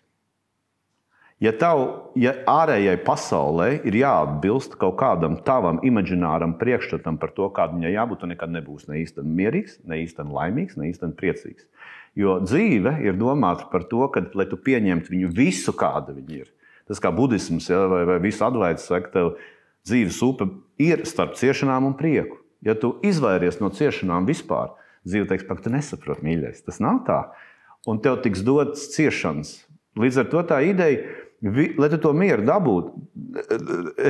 Ja, 1.45 1.53
tav, 1.57 1.83
ja 2.21 2.33
ārējai 2.49 2.99
pasaulē 3.05 3.69
ir 3.89 4.01
jāatbilst 4.01 4.79
kaut 4.81 4.97
kādam 5.01 5.37
tavam 5.45 5.83
imagināram 5.85 6.57
priekšstatam 6.61 7.21
par 7.21 7.37
to, 7.37 7.53
kāda 7.57 7.77
viņai 7.77 7.93
jābūt, 7.95 8.23
tad 8.25 8.33
nekad 8.33 8.57
nebūs 8.57 8.89
ne 8.89 9.03
īstenībā 9.05 9.37
mierīgs, 9.43 9.79
ne 9.85 10.01
īstenībā 10.07 10.37
laimīgs, 10.37 10.81
ne 10.81 10.89
īstenībā 10.95 11.21
priecīgs. 11.21 11.69
Jo 12.19 12.41
dzīve 12.43 12.97
ir 13.05 13.15
domāta 13.19 13.69
par 13.71 13.85
to, 13.91 14.03
ka, 14.13 14.25
lai 14.35 14.47
tu 14.51 14.59
pieņemtu 14.59 15.13
viņu 15.13 15.31
visu, 15.35 15.75
kāda 15.77 16.15
viņa 16.17 16.41
ir. 16.41 16.49
Tas 16.91 16.99
kā 17.03 17.13
budisms 17.15 17.69
ja, 17.71 17.85
vai, 17.91 18.03
vai 18.09 18.19
visu 18.23 18.43
atvaids 18.43 18.89
saka, 18.91 19.13
tev 19.15 19.29
dzīves 19.87 20.19
upe 20.27 20.49
ir 20.83 21.05
starp 21.07 21.37
ciešanām 21.39 21.87
un 21.87 21.95
prieku. 21.99 22.41
ja 22.67 22.75
tu 22.75 22.97
izvairies 23.07 23.61
no 23.63 23.71
ciešanām 23.73 24.27
vispār, 24.29 24.75
dzīve 25.09 25.31
teiks, 25.31 25.47
ka 25.49 25.57
tu 25.57 25.73
nesaproti, 25.73 26.27
mīļais. 26.27 26.65
Tas 26.67 26.81
nav 26.83 27.05
tā. 27.07 27.21
Un 27.89 28.03
tev 28.05 28.19
tiks 28.25 28.43
dotas 28.45 28.91
ciešanas. 28.93 29.55
Līdz 29.97 30.19
ar 30.21 30.29
to 30.33 30.43
tā 30.51 30.59
ideja, 30.67 31.07
vi, 31.41 31.71
lai 31.81 31.89
tu 31.93 31.99
to 32.03 32.13
mieru 32.17 32.45
dabūtu, 32.45 32.93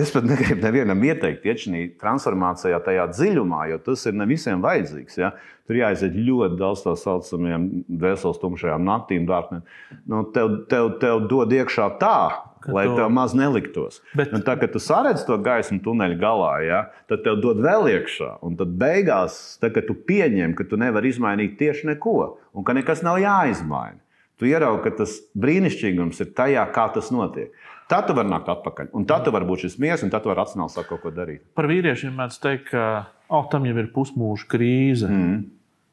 es 0.01 0.11
pat 0.15 0.27
negribu 0.27 0.65
nevienam 0.65 1.03
ieteikt, 1.07 1.47
iet 1.47 1.63
šajā 1.63 1.87
transformācijā, 2.01 2.81
tajā 2.85 3.07
dziļumā, 3.13 3.65
jo 3.71 3.81
tas 3.87 4.07
ir 4.11 4.17
ne 4.19 4.27
visiem 4.31 4.63
vajadzīgs. 4.65 5.19
Ja? 5.21 5.33
Tur 5.71 5.79
jāiziet 5.79 6.17
ļoti 6.19 6.59
daudz 6.59 6.83
tā 6.83 6.97
saucamajām 6.99 7.67
dvēseles 7.87 8.41
tumšajām 8.43 8.87
naktīm, 8.87 9.29
dārgnēm. 9.31 9.67
Nu, 10.11 10.25
tev, 10.35 10.65
tev, 10.73 10.95
tev 11.03 11.27
dod 11.31 11.55
iekšā 11.55 11.87
tā, 12.03 12.17
Kad 12.61 12.75
lai 12.77 12.85
to... 12.91 12.97
tev 12.99 13.09
maz 13.15 13.33
neliktos. 13.37 14.03
Bet... 14.19 14.35
Un 14.37 14.43
tā, 14.45 14.59
kad 14.61 14.75
tu 14.75 14.83
saredz 14.83 15.23
to 15.25 15.39
gaismu 15.41 15.79
tuneļa 15.85 16.19
galā, 16.21 16.53
ja, 16.67 16.81
tad 17.09 17.23
tev 17.25 17.39
dod 17.41 17.63
vēl 17.65 17.89
iekšā. 17.95 18.35
Un 18.45 18.59
tad 18.59 18.75
beigās, 18.81 19.39
tad, 19.63 19.73
kad 19.79 19.89
tu 19.89 19.97
pieņem, 19.97 20.53
ka 20.59 20.67
tu 20.69 20.77
nevari 20.81 21.15
izmainīt 21.15 21.57
tieši 21.61 21.95
neko, 21.95 22.19
un 22.53 22.67
ka 22.67 22.77
nekas 22.77 23.01
nav 23.07 23.21
jāizmaina, 23.23 23.97
tu 24.41 24.49
ieraugi, 24.49 24.83
ka 24.87 25.03
tas 25.03 25.19
brīnišķīgums 25.41 26.25
ir 26.25 26.33
tajā, 26.37 26.65
kā 26.75 26.89
tas 26.95 27.13
notiek. 27.15 27.53
Tad 27.91 28.07
tu 28.07 28.15
vari 28.17 28.31
nākt 28.31 28.51
atpakaļ, 28.51 28.93
un 28.97 29.07
tad 29.09 29.27
tu 29.27 29.35
vari 29.35 29.49
būt 29.49 29.67
šis 29.67 29.79
miers, 29.83 30.05
un 30.07 30.13
tad 30.13 30.25
tu 30.25 30.31
vari 30.31 30.41
racionāli 30.41 30.73
sākt 30.73 30.91
kaut 30.93 31.03
ko 31.05 31.15
darīt. 31.15 31.43
Par 31.59 31.69
vīriešiem 31.71 32.15
mēdz 32.17 32.43
teikt, 32.43 32.69
ka 32.71 32.85
oh, 33.29 33.47
tam 33.51 33.67
jau 33.67 33.77
ir 33.83 33.91
pusmūža 33.95 34.47
krīze. 34.51 35.11
Mm. 35.11 35.41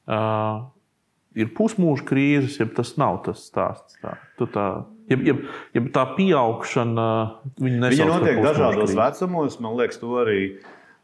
Uh, 0.07 0.67
ir 1.37 1.49
pusmūža 1.57 2.05
krīzes, 2.07 2.59
ja 2.61 2.69
tas 2.69 2.93
nav 3.01 3.23
tas 3.25 3.41
stāsts. 3.49 3.97
Tā. 4.03 4.13
Tu 4.37 4.49
tā 4.53 4.67
Ja, 5.07 5.15
ja, 5.23 5.35
ja 5.71 5.81
tā 5.95 6.03
pieaugšana, 6.17 7.03
viņa, 7.63 7.91
viņa 7.93 8.07
notiek 8.09 8.41
dažādos 8.43 8.91
vecumos, 8.97 9.55
man 9.63 9.77
liekas, 9.79 10.01
to 10.01 10.17
arī. 10.19 10.41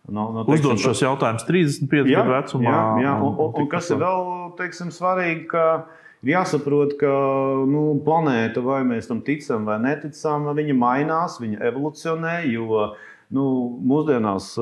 No, 0.04 0.26
no, 0.36 0.44
teiksim, 0.44 0.58
Uzdod 0.58 0.82
šos 0.84 1.04
jautājumus 1.06 1.46
35 1.48 2.10
jā, 2.12 2.20
gadu 2.20 2.34
vecumā. 2.34 2.68
Jā, 2.68 2.82
jā. 3.06 3.14
Un, 3.24 3.38
un, 3.40 3.54
un 3.62 3.70
kas 3.72 3.88
ir 3.94 4.02
vēl 4.02 4.26
teiksim, 4.58 4.90
svarīgi, 4.92 5.46
ka 5.54 5.64
ir 6.24 6.34
jāsaprot, 6.34 6.98
ka 7.00 7.14
nu, 7.70 7.86
planēta, 8.06 8.64
vai 8.64 8.82
mēs 8.88 9.10
tam 9.10 9.22
ticam 9.26 9.68
vai 9.70 9.80
neticam, 9.84 10.50
viņa 10.56 10.76
mainās, 10.80 11.40
viņa 11.44 11.64
evolucionē. 11.70 12.36
Jo 12.52 12.94
nu, 13.34 13.48
mūsdienās 13.94 14.54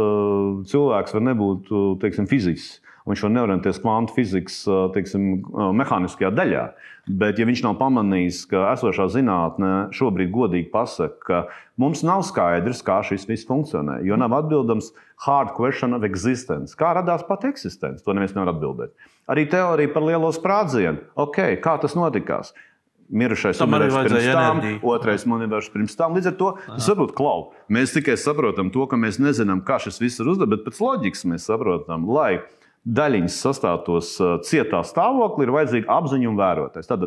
cilvēks 0.71 1.17
var 1.17 1.27
nebūt 1.31 1.75
teiksim, 2.01 2.29
fizisks. 2.31 2.79
Viņš 3.09 3.23
var 3.25 3.31
neorientēties 3.33 3.81
kvantu 3.81 4.13
fizikas 4.13 4.59
teiksim, 4.93 5.41
mehāniskajā 5.79 6.29
daļā. 6.37 6.65
Bet, 7.09 7.39
ja 7.41 7.47
viņš 7.49 7.63
nav 7.65 7.79
pamanījis, 7.79 8.43
ka 8.51 8.67
esošā 8.75 9.07
zinātnē 9.09 9.71
šobrīd 9.97 10.29
godīgi 10.31 10.69
pasaka, 10.69 11.17
ka 11.25 11.39
mums 11.81 12.03
nav 12.05 12.21
skaidrs, 12.27 12.83
kā 12.85 12.99
šis 13.07 13.25
viss 13.25 13.49
funkcionē, 13.49 14.03
jo 14.05 14.19
nav 14.21 14.35
atbildams 14.37 14.91
hard 15.25 15.55
question 15.57 15.97
of 15.97 16.05
existence. 16.05 16.77
Kā 16.77 16.93
radās 16.99 17.25
pat 17.25 17.47
eksistence? 17.49 18.05
To 18.05 18.13
neviens 18.13 18.37
nevar 18.37 18.53
atbildēt. 18.53 18.93
Arī 19.29 19.45
teorija 19.49 19.91
par 19.93 20.05
lielo 20.07 20.31
sprādzienu. 20.33 21.05
Okay, 21.19 21.59
kā 21.61 21.77
tas 21.81 21.93
notikās? 21.97 22.53
Mirušais 23.11 23.59
universāls 23.59 24.07
pirms 24.07 24.27
tam, 24.31 24.59
enerģiju. 24.61 24.79
otrais 24.87 25.25
universāls 25.27 25.73
pirms 25.73 25.97
tam. 25.99 26.15
Līdz 26.15 26.31
ar 26.31 26.35
to 26.39 26.51
varbūt 26.71 27.11
klau. 27.17 27.51
Mēs 27.67 27.91
tikai 27.97 28.15
saprotam 28.19 28.71
to, 28.71 28.85
ka 28.87 28.99
mēs 28.99 29.19
nezinām, 29.19 29.65
kā 29.67 29.81
šis 29.83 29.99
viss 29.99 30.23
ir 30.23 30.31
uzdevis, 30.31 30.53
bet 30.53 30.63
pēc 30.69 30.79
loģikas 30.79 31.25
mēs 31.27 31.47
saprotam, 31.51 32.07
lai 32.07 32.39
daļiņas 32.87 33.39
sastāvtos 33.43 34.13
cietā 34.47 34.79
stāvoklī, 34.87 35.45
ir 35.45 35.53
vajadzīga 35.53 35.97
apziņa 35.99 36.29
un 36.31 36.39
vērotājs. 36.39 36.89
Tad 36.89 37.03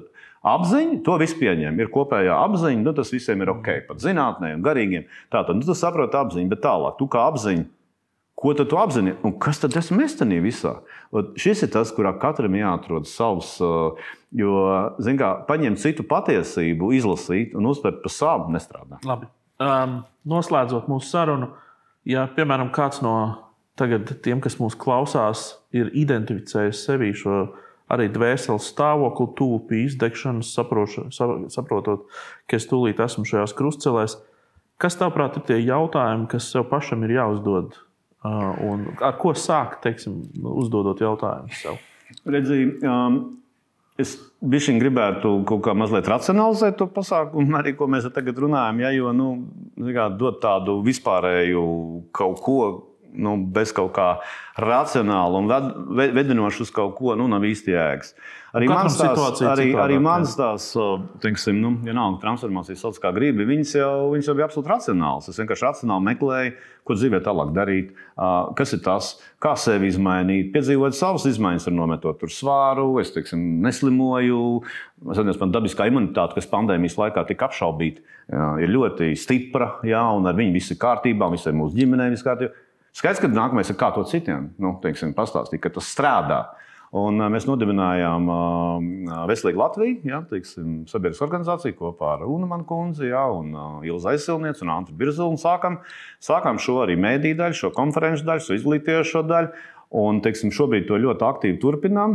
apziņa, 0.46 1.00
to 1.06 1.16
viss 1.24 1.38
pieņem. 1.40 1.80
Ir 1.80 1.90
kopējā 1.94 2.36
apziņa, 2.36 2.84
nu, 2.84 2.92
tas 2.94 3.10
visiem 3.14 3.42
ir 3.42 3.54
ok, 3.56 3.70
pat 3.88 4.04
zinātnē 4.04 4.52
un 4.58 4.66
garīgiem. 4.66 5.08
Tātad 5.34 5.58
nu, 5.58 5.66
tu 5.66 5.74
saproti 5.78 6.20
apziņu, 6.20 6.52
bet 6.52 6.62
tālāk, 6.68 7.00
tu 7.00 7.08
kā 7.10 7.24
apziņa. 7.32 7.66
Ko 8.34 8.52
tad 8.52 8.68
tu 8.68 8.76
apzinājies? 8.76 9.20
Un 9.24 9.32
kas 9.40 9.60
tad 9.62 9.76
esmu 9.78 10.02
es 10.04 10.16
tajā 10.18 10.40
visā? 10.42 10.74
Šis 11.38 11.62
ir 11.66 11.70
tas, 11.74 11.92
kurā 11.94 12.14
katram 12.18 12.56
jāatrod 12.58 13.06
savs. 13.06 13.56
Jo, 14.34 14.54
zināmā 14.98 15.20
mērā, 15.20 15.32
paņemt 15.46 15.78
citu 15.78 16.06
patiesību, 16.10 16.90
izlasīt 16.96 17.54
un 17.54 17.68
uztvert 17.70 18.00
par 18.02 18.10
savu 18.10 18.54
nestrādā. 18.54 18.98
Labi. 19.06 19.28
Um, 19.62 20.00
noslēdzot 20.26 20.88
mūsu 20.90 21.12
sarunu, 21.12 21.52
ja, 22.10 22.26
piemēram, 22.34 22.72
kāds 22.74 22.98
no 23.04 23.14
tagad 23.78 24.10
tiem, 24.24 24.40
kas 24.42 24.58
mūs 24.58 24.74
klausās, 24.78 25.52
ir 25.74 25.92
identificējis 25.94 26.82
sevi 26.88 27.12
šo 27.14 27.44
arī 27.94 28.08
dvēseles 28.10 28.66
stāvokli, 28.72 29.28
tuvu 29.38 29.60
pie 29.68 29.84
izdegšanas, 29.84 30.50
saprotot, 31.54 32.06
ka 32.48 32.58
es 32.58 32.66
tūlīt 32.70 33.02
esmu 33.04 33.26
šajās 33.28 33.54
krustcelēs. 33.58 34.18
Kas, 34.80 34.98
tavuprāt, 34.98 35.38
ir 35.38 35.46
tie 35.46 35.58
jautājumi, 35.62 36.26
kas 36.32 36.48
sev 36.50 36.66
pašam 36.70 37.04
ir 37.06 37.14
jāuzdod? 37.20 37.76
Un 38.24 38.86
ar 39.04 39.18
ko 39.20 39.34
sākt, 39.36 39.82
teiksim, 39.84 40.22
uzdodot 40.40 41.00
jautājumu 41.04 41.52
sev? 41.58 41.76
Redzīgi, 42.24 42.78
um, 42.88 43.18
es 44.00 44.14
bišķiņ 44.40 44.80
gribētu 44.80 45.32
kaut 45.48 45.60
kā 45.66 45.74
mazliet 45.76 46.08
racionalizēt 46.08 46.78
to 46.80 46.88
pasākumu, 46.94 47.52
arī 47.58 47.74
ko 47.76 47.88
mēs 47.90 48.08
tagad 48.14 48.40
runājam. 48.40 48.80
Ja, 48.80 48.94
jo, 48.96 49.12
nu, 49.16 49.28
kā, 49.76 50.08
dot 50.16 50.40
tādu 50.44 50.78
vispārēju 50.86 51.64
kaut 52.16 52.40
ko, 52.44 52.58
nu, 53.14 53.36
bez 53.54 53.72
kaut 53.74 53.92
kā 53.96 54.08
racionāla 54.60 55.42
un 55.42 55.50
ved, 55.50 56.14
vedinoša 56.16 56.66
uz 56.66 56.72
kaut 56.74 56.96
ko, 56.98 57.14
nu, 57.18 57.28
nav 57.30 57.44
īsti 57.46 57.74
jēgas. 57.74 58.14
Arī 58.54 58.68
mans 58.70 58.94
tās, 58.94 59.40
arī, 59.50 59.72
arī 59.82 59.96
mans 59.98 60.36
tās, 60.38 60.68
teiksim, 61.22 61.56
nu, 61.58 61.72
ja 61.88 61.94
nav 61.96 62.20
transformācijas 62.22 62.84
sauc 62.84 63.00
kā 63.02 63.10
gribi, 63.16 63.42
viņas 63.48 63.72
jau, 63.80 63.94
viņas 64.12 64.28
jau 64.30 64.34
bija 64.38 64.46
absolūti 64.46 64.70
racionāls. 64.70 65.26
Es 65.30 65.40
vienkārši 65.42 65.66
racionāli 65.66 66.06
meklēju, 66.12 66.52
ko 66.86 66.94
dzīvē 66.94 67.18
tālāk 67.26 67.50
darīt, 67.56 67.90
kas 68.54 68.76
ir 68.76 68.84
tas, 68.84 69.08
kā 69.42 69.56
sevi 69.58 69.90
izmainīt, 69.90 70.52
piedzīvot 70.54 70.94
savas 70.94 71.26
izmaiņas, 71.32 71.66
ar 71.66 71.74
nometot 71.74 72.20
tur 72.22 72.30
svāru, 72.30 72.86
es 73.02 73.10
teiksim, 73.16 73.42
neslimoju. 73.64 74.44
Es 75.10 75.18
atceros, 75.18 75.40
man 75.42 75.54
dabiskā 75.56 75.88
imunitāte, 75.90 76.38
kas 76.38 76.46
pandēmijas 76.52 76.94
laikā 77.00 77.26
tika 77.26 77.48
apšaubīta, 77.50 78.06
ir 78.62 78.70
ļoti 78.70 79.16
stipra, 79.18 79.80
jā, 79.84 80.04
un 80.14 80.30
ar 80.30 80.38
viņu 80.38 80.54
viss 80.54 80.70
ir 80.70 80.78
kārtībā, 80.80 81.26
visai 81.34 81.56
mūsu 81.58 81.74
ģimenei 81.80 82.12
viss 82.14 82.24
kārtībā. 82.24 82.54
Skaidrs, 82.94 83.22
ka 83.22 83.30
nākamais 83.30 83.70
ir 83.72 83.78
kā 83.78 83.88
to 83.94 84.04
citiem 84.06 84.52
nu, 84.62 84.76
teiksim, 84.82 85.16
pastāstīt, 85.16 85.62
ka 85.64 85.72
tas 85.74 85.88
strādā. 85.90 86.44
Un 86.94 87.18
mēs 87.34 87.42
nodibinājām 87.48 88.28
Veselīgu 89.26 89.58
Latviju, 89.58 89.96
ja, 90.06 90.20
teiksim, 90.30 90.84
sabiedrisku 90.86 91.24
organizāciju 91.26 91.74
kopā 91.74 92.12
ar 92.14 92.22
Unumu 92.30 92.60
kundzi, 92.68 93.08
ja, 93.08 93.24
un 93.34 93.50
Ilzu 93.82 94.12
Aizsilnieci 94.12 94.62
un 94.62 94.70
Antru 94.76 94.94
Birzulu. 95.00 95.34
Sākām, 95.42 95.80
sākām 96.22 96.60
šo 96.62 96.84
arī 96.84 96.94
mēdīju 97.02 97.40
daļu, 97.40 97.58
šo 97.58 97.72
konferenču 97.74 98.28
daļu, 98.28 98.44
šo 98.46 98.58
izglītības 98.60 99.10
daļu. 99.26 99.50
Un, 99.94 100.20
teiksim, 100.22 100.54
šobrīd 100.54 100.86
to 100.86 101.00
ļoti 101.02 101.26
aktīvi 101.26 101.58
turpinām. 101.62 102.14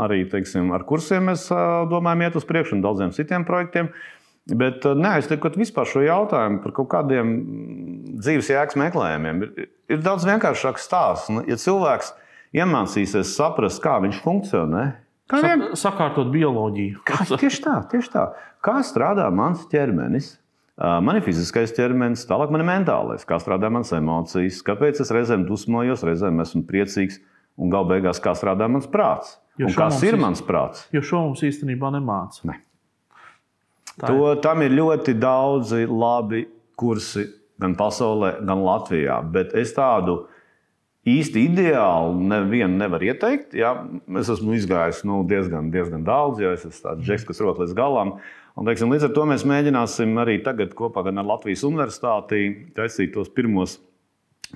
Arī 0.00 0.22
teiksim, 0.32 0.72
ar 0.76 0.86
kursiem 0.88 1.28
mēs 1.28 1.46
domājam, 1.92 2.24
iet 2.24 2.40
uz 2.40 2.48
priekšu 2.48 2.78
un 2.78 2.82
daudziem 2.84 3.12
citiem 3.16 3.44
projektiem. 3.48 3.92
Bet 4.58 4.86
neaiztiekot 4.98 5.58
vispār 5.60 5.86
šo 5.86 6.02
jautājumu 6.02 6.62
par 6.64 6.74
kaut 6.74 6.88
kādiem 6.90 7.36
dzīves 8.18 8.50
jēgas 8.50 8.78
meklējumiem, 8.80 9.44
ir, 9.46 9.68
ir 9.92 10.02
daudz 10.02 10.26
vienkāršāks 10.26 10.86
stāsts. 10.88 11.30
Nu, 11.30 11.44
ja 11.46 11.58
cilvēks 11.60 12.12
iemācīsies 12.56 13.34
saprast, 13.36 13.82
kā 13.84 13.98
viņš 14.02 14.20
funkcionē, 14.24 14.84
kā 15.30 15.42
vien... 15.44 15.66
sakārtot 15.78 16.32
bioloģiju. 16.34 17.02
Kā, 17.06 17.22
tieši 17.30 17.64
tā, 17.66 17.76
tieši 17.92 18.14
tā. 18.14 18.26
Kā 18.64 18.80
strādā 18.86 19.28
mans 19.34 19.66
ķermenis? 19.70 20.34
Man 20.80 21.18
ir 21.18 21.24
fiziskais 21.26 21.74
ķermenis, 21.76 22.24
tālāk 22.24 22.50
man 22.54 22.62
ir 22.62 22.68
mentālais, 22.70 23.26
kā 23.28 23.36
strādā 23.42 23.68
manas 23.68 23.92
emocijas, 23.92 24.62
kāpēc 24.64 25.02
es 25.04 25.12
reizēm 25.12 25.44
dusmojos, 25.44 26.06
reizēm 26.08 26.40
esmu 26.40 26.64
priecīgs, 26.70 27.20
un 27.60 27.68
galu 27.72 27.90
beigās 27.92 28.22
kā 28.24 28.32
strādā 28.38 28.68
mans 28.72 28.88
prāts. 28.88 29.36
Kas 29.76 30.00
ir 30.08 30.16
mans 30.16 30.40
prāts? 30.40 30.86
Jo 30.94 31.04
šo 31.04 31.20
mums 31.26 31.44
īstenībā 31.44 31.92
nemāca. 31.92 32.46
Ne. 32.48 32.56
To, 34.00 34.34
tam 34.40 34.62
ir 34.64 34.72
ļoti 34.72 35.14
daudzi 35.20 35.84
labi 35.86 36.46
kursi 36.80 37.26
gan 37.60 37.76
pasaulē, 37.76 38.38
gan 38.48 38.62
Latvijā. 38.64 39.20
Bet 39.32 39.52
es 39.58 39.74
tādu 39.76 40.22
īsti 41.08 41.44
ideālu 41.50 42.16
nevienu 42.30 42.80
nevaru 42.80 43.10
ieteikt. 43.10 43.54
Ja? 43.56 43.74
Es 44.20 44.30
esmu 44.32 44.56
izgājis 44.56 45.02
nu, 45.08 45.22
diezgan, 45.28 45.68
diezgan 45.74 46.04
daudz, 46.06 46.40
jo 46.40 46.52
es 46.56 46.64
esmu 46.64 46.86
tāds 46.86 47.04
džeks, 47.04 47.28
kas 47.28 47.42
rot 47.44 47.60
līdz 47.60 47.76
galam. 47.76 48.16
Un, 48.56 48.66
teiksim, 48.66 48.90
līdz 48.92 49.08
ar 49.08 49.14
to 49.16 49.26
mēs 49.28 49.46
mēģināsim 49.48 50.16
arī 50.20 50.40
tagad 50.44 50.74
kopā 50.76 51.04
ar 51.06 51.20
Latvijas 51.24 51.64
Universitāti 51.68 52.72
taisīt 52.76 53.14
tos 53.14 53.30
pirmos 53.32 53.78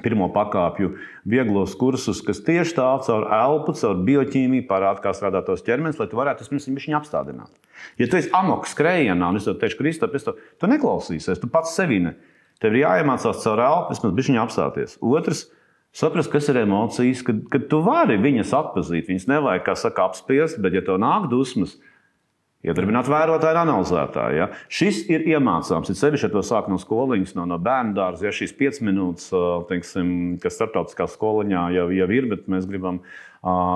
pirmo 0.02 0.26
pakāpju 0.34 0.94
vieglos 1.28 1.74
kursus, 1.78 2.22
kas 2.24 2.42
tieši 2.44 2.74
tā 2.78 2.86
caur 3.06 3.26
elpu, 3.34 3.74
caur 3.78 4.00
bioķīmiju 4.06 4.66
parāda, 4.70 5.02
kā 5.04 5.14
strādā 5.14 5.44
tos 5.46 5.62
ķermenis, 5.66 6.00
lai 6.00 6.08
tu 6.10 6.18
varētu 6.18 6.48
pirms 6.50 6.68
viņu 6.70 6.98
apstādināt. 6.98 7.52
Ja 8.00 8.08
tu 8.10 8.18
esi 8.18 8.32
amok 8.34 8.66
skrējienā, 8.70 9.30
un 9.30 9.38
es 9.38 9.46
tev 9.46 9.58
teikšu, 9.60 9.78
Kristap, 9.80 10.14
tu, 10.14 10.34
tu 10.34 10.70
neklausīsies, 10.70 11.42
tu 11.42 11.50
pats 11.52 11.74
sevi 11.76 12.00
ne. 12.02 12.16
Tev 12.62 12.74
ir 12.74 12.84
jāiemācās 12.84 13.42
caur 13.42 13.62
elpu, 13.62 13.94
vismaz 13.94 14.14
bišķiņu 14.18 14.42
apstāties. 14.42 14.98
Otrs, 15.04 15.46
saprast, 15.94 16.30
kas 16.32 16.48
ir 16.50 16.62
emocijas, 16.62 17.22
kad, 17.26 17.42
kad 17.52 17.66
tu 17.70 17.82
vari 17.84 18.16
viņas 18.22 18.54
atpazīt. 18.56 19.10
Viņas 19.10 19.28
nevajag, 19.30 19.66
kā 19.66 19.74
saka, 19.78 20.08
apspiest, 20.10 20.60
bet 20.64 20.78
ja 20.78 20.84
tev 20.86 21.00
nāk 21.02 21.28
dusmas, 21.32 21.76
Iedarbināt 22.64 23.08
vērotāju, 23.12 23.60
analizētāju. 23.60 24.36
Ja. 24.38 24.48
Šis 24.72 25.02
ir 25.12 25.26
iemācāms. 25.28 25.90
Ir 25.92 25.98
sevišķi, 25.98 26.30
ja 26.30 26.32
to 26.32 26.42
sāk 26.46 26.70
no 26.72 26.78
skoliņas, 26.80 27.34
no, 27.36 27.44
no 27.50 27.58
bērnu 27.60 27.92
dārza. 27.98 28.24
Ja 28.28 28.32
šīs 28.32 28.56
5 28.56 28.80
minūtes, 28.88 29.28
teiksim, 29.68 30.08
kas 30.40 30.56
starptautiskā 30.56 31.06
skoliņā 31.12 31.68
jau, 31.76 31.86
jau 31.92 32.08
ir, 32.16 32.28
bet 32.32 32.48
mēs 32.48 32.68
gribam 32.70 33.02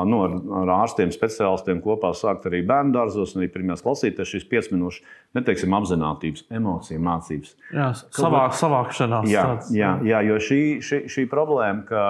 nu, 0.09 0.20
ar, 0.24 0.37
ar 0.62 0.70
ārstiem, 0.79 1.11
speciālistiem 1.12 1.83
kopā 1.85 2.14
sākt 2.16 2.46
arī 2.48 2.62
bērnu 2.66 2.94
dārzos, 2.94 3.35
arī 3.37 3.51
pirmajās 3.53 3.85
klasītēs 3.85 4.33
šīs 4.33 4.46
5 4.48 4.72
minūtes, 4.72 5.03
neteiksim, 5.37 5.74
apziņotības, 5.77 6.46
emociju 6.57 7.03
mācības. 7.05 7.53
Jā, 7.77 7.90
savāk, 8.16 8.57
savākšanās. 8.57 9.29
Jā, 9.29 9.44
jā, 9.74 9.92
jā, 10.09 10.22
jo 10.31 10.40
šī, 10.48 10.62
šī, 10.85 11.03
šī 11.12 11.27
problēma, 11.29 11.85
ka 11.90 12.07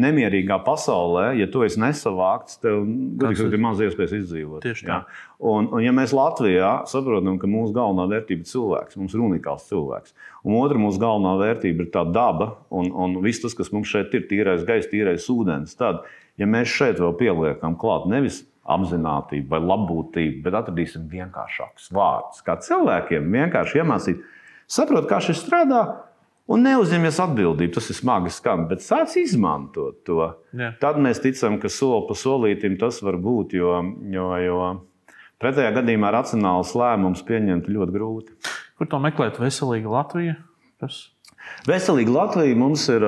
nemierīgā 0.00 0.56
pasaulē, 0.64 1.32
ja 1.36 1.46
tu 1.52 1.62
esi 1.66 1.80
nesavākts, 1.82 2.58
tev 2.62 2.82
gudīgi, 3.20 3.48
ir 3.52 3.60
maz 3.60 3.80
iespējas 3.84 4.14
izdzīvot. 4.22 4.62
Tieši 4.64 4.86
tā. 4.86 5.00
Ja? 5.02 5.26
Un, 5.42 5.68
un, 5.68 5.82
ja 5.84 5.92
mēs 5.94 6.14
Latvijā 6.16 6.70
saprotam, 6.88 7.36
ka 7.40 7.50
mūsu 7.50 7.74
galvenā 7.76 8.06
vērtība 8.14 8.44
ir 8.44 8.48
cilvēks, 8.48 8.96
mums 9.00 9.16
ir 9.16 9.24
unikāls 9.26 9.66
cilvēks, 9.68 10.14
un 10.46 10.56
otra 10.60 10.80
mūsu 10.80 11.02
galvenā 11.02 11.34
vērtība 11.42 11.84
ir 11.84 11.90
tā 11.92 12.06
daba 12.08 12.54
un, 12.72 12.88
un 12.94 13.18
viss 13.24 13.44
tas, 13.44 13.56
kas 13.58 13.72
mums 13.74 13.90
šeit 13.92 14.14
ir, 14.16 14.24
tīrais 14.30 14.64
gaiss, 14.68 14.88
tīrais 14.92 15.28
ūdens, 15.32 15.76
tad, 15.76 16.06
ja 16.40 16.48
mēs 16.48 16.72
šeit 16.72 17.02
vēl 17.02 17.12
pieliekam 17.20 17.76
klāt 17.80 18.08
nevis 18.08 18.44
apziņotību 18.72 19.50
vai 19.50 19.60
labbūtību, 19.60 20.40
bet 20.44 20.56
atradīsim 20.60 21.08
vienkāršākus 21.10 21.90
vārdus, 21.92 22.44
kā 22.46 22.56
cilvēkiem 22.62 23.28
vienkārši 23.34 23.82
iemācīt, 23.82 24.24
saprot, 24.70 25.08
kā 25.10 25.18
šis 25.24 25.42
strādā 25.42 25.82
un 26.50 26.64
neuzņemies 26.66 27.20
atbildību. 27.22 27.74
Tas 27.76 27.90
ir 27.92 27.98
smagi 27.98 28.32
skan, 28.34 28.66
bet 28.70 28.84
sāc 28.84 29.14
izmantot 29.20 30.02
to. 30.06 30.20
Jā. 30.56 30.72
Tad 30.82 31.00
mēs 31.02 31.22
ticam, 31.22 31.58
ka 31.62 31.70
soli 31.72 32.06
pa 32.08 32.18
solītam 32.18 32.78
tas 32.80 33.02
var 33.04 33.18
būt. 33.22 33.56
Jo, 33.58 33.78
jo, 34.12 34.28
jo 34.42 34.60
pretējā 35.42 35.72
gadījumā 35.78 36.12
racionāls 36.14 36.74
lēmums 36.78 37.24
pieņemt 37.28 37.70
ļoti 37.72 37.96
grūti. 37.96 38.38
Kur 38.78 38.90
to 38.90 39.02
meklēt? 39.02 39.40
Veselīga 39.42 39.92
Latvija. 39.92 40.38
Kas? 40.82 41.04
Veselīga 41.66 42.14
Latvija 42.14 42.56
mums 42.58 42.84
ir 42.90 43.04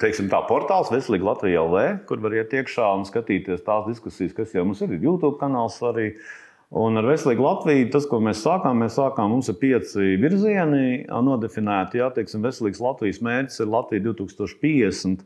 teiksim, 0.00 0.28
tā, 0.32 0.40
portāls 0.48 0.90
Veselīga 0.92 1.32
Latvija 1.32 1.64
LV, 1.64 1.86
kur 2.08 2.20
var 2.24 2.36
iet 2.36 2.52
iekšā 2.56 2.86
un 2.96 3.04
skatīties 3.08 3.64
tās 3.66 3.88
diskusijas, 3.88 4.36
kas 4.36 4.54
jau 4.56 4.64
mums 4.68 4.80
ir. 4.84 4.94
Ir 4.96 5.08
YouTube 5.08 5.36
kanāls 5.40 5.80
arī. 5.84 6.12
Uh, 6.14 6.47
Un 6.68 7.00
ar 7.00 7.06
veselīgu 7.08 7.40
Latviju 7.40 7.86
tas, 7.94 8.04
ko 8.08 8.18
mēs 8.20 8.42
sākām, 8.44 8.82
mēs 8.82 8.98
sākām, 8.98 9.30
mums 9.32 9.48
ir 9.48 9.56
pieci 9.60 10.18
virzieni 10.20 11.06
nodefinēti. 11.08 12.02
Jā, 12.02 12.10
teiksim, 12.12 12.42
veselīgs 12.44 12.82
Latvijas 12.84 13.22
mērķis 13.24 13.62
ir 13.64 13.70
Latvija 13.72 14.04
2050, 14.10 15.24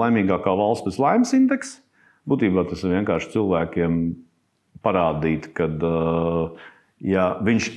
laimīgākā 0.00 0.54
valsts 0.56 0.86
pēc 0.86 1.00
laimes 1.02 1.34
indeksa. 1.36 1.82
Būtībā 2.26 2.64
tas 2.70 2.80
ir 2.86 2.96
vienkārši 2.96 3.34
cilvēkiem 3.34 3.98
parādīt, 4.86 5.50
ka 5.54 5.68
ja 7.04 7.26
viņš, 7.44 7.68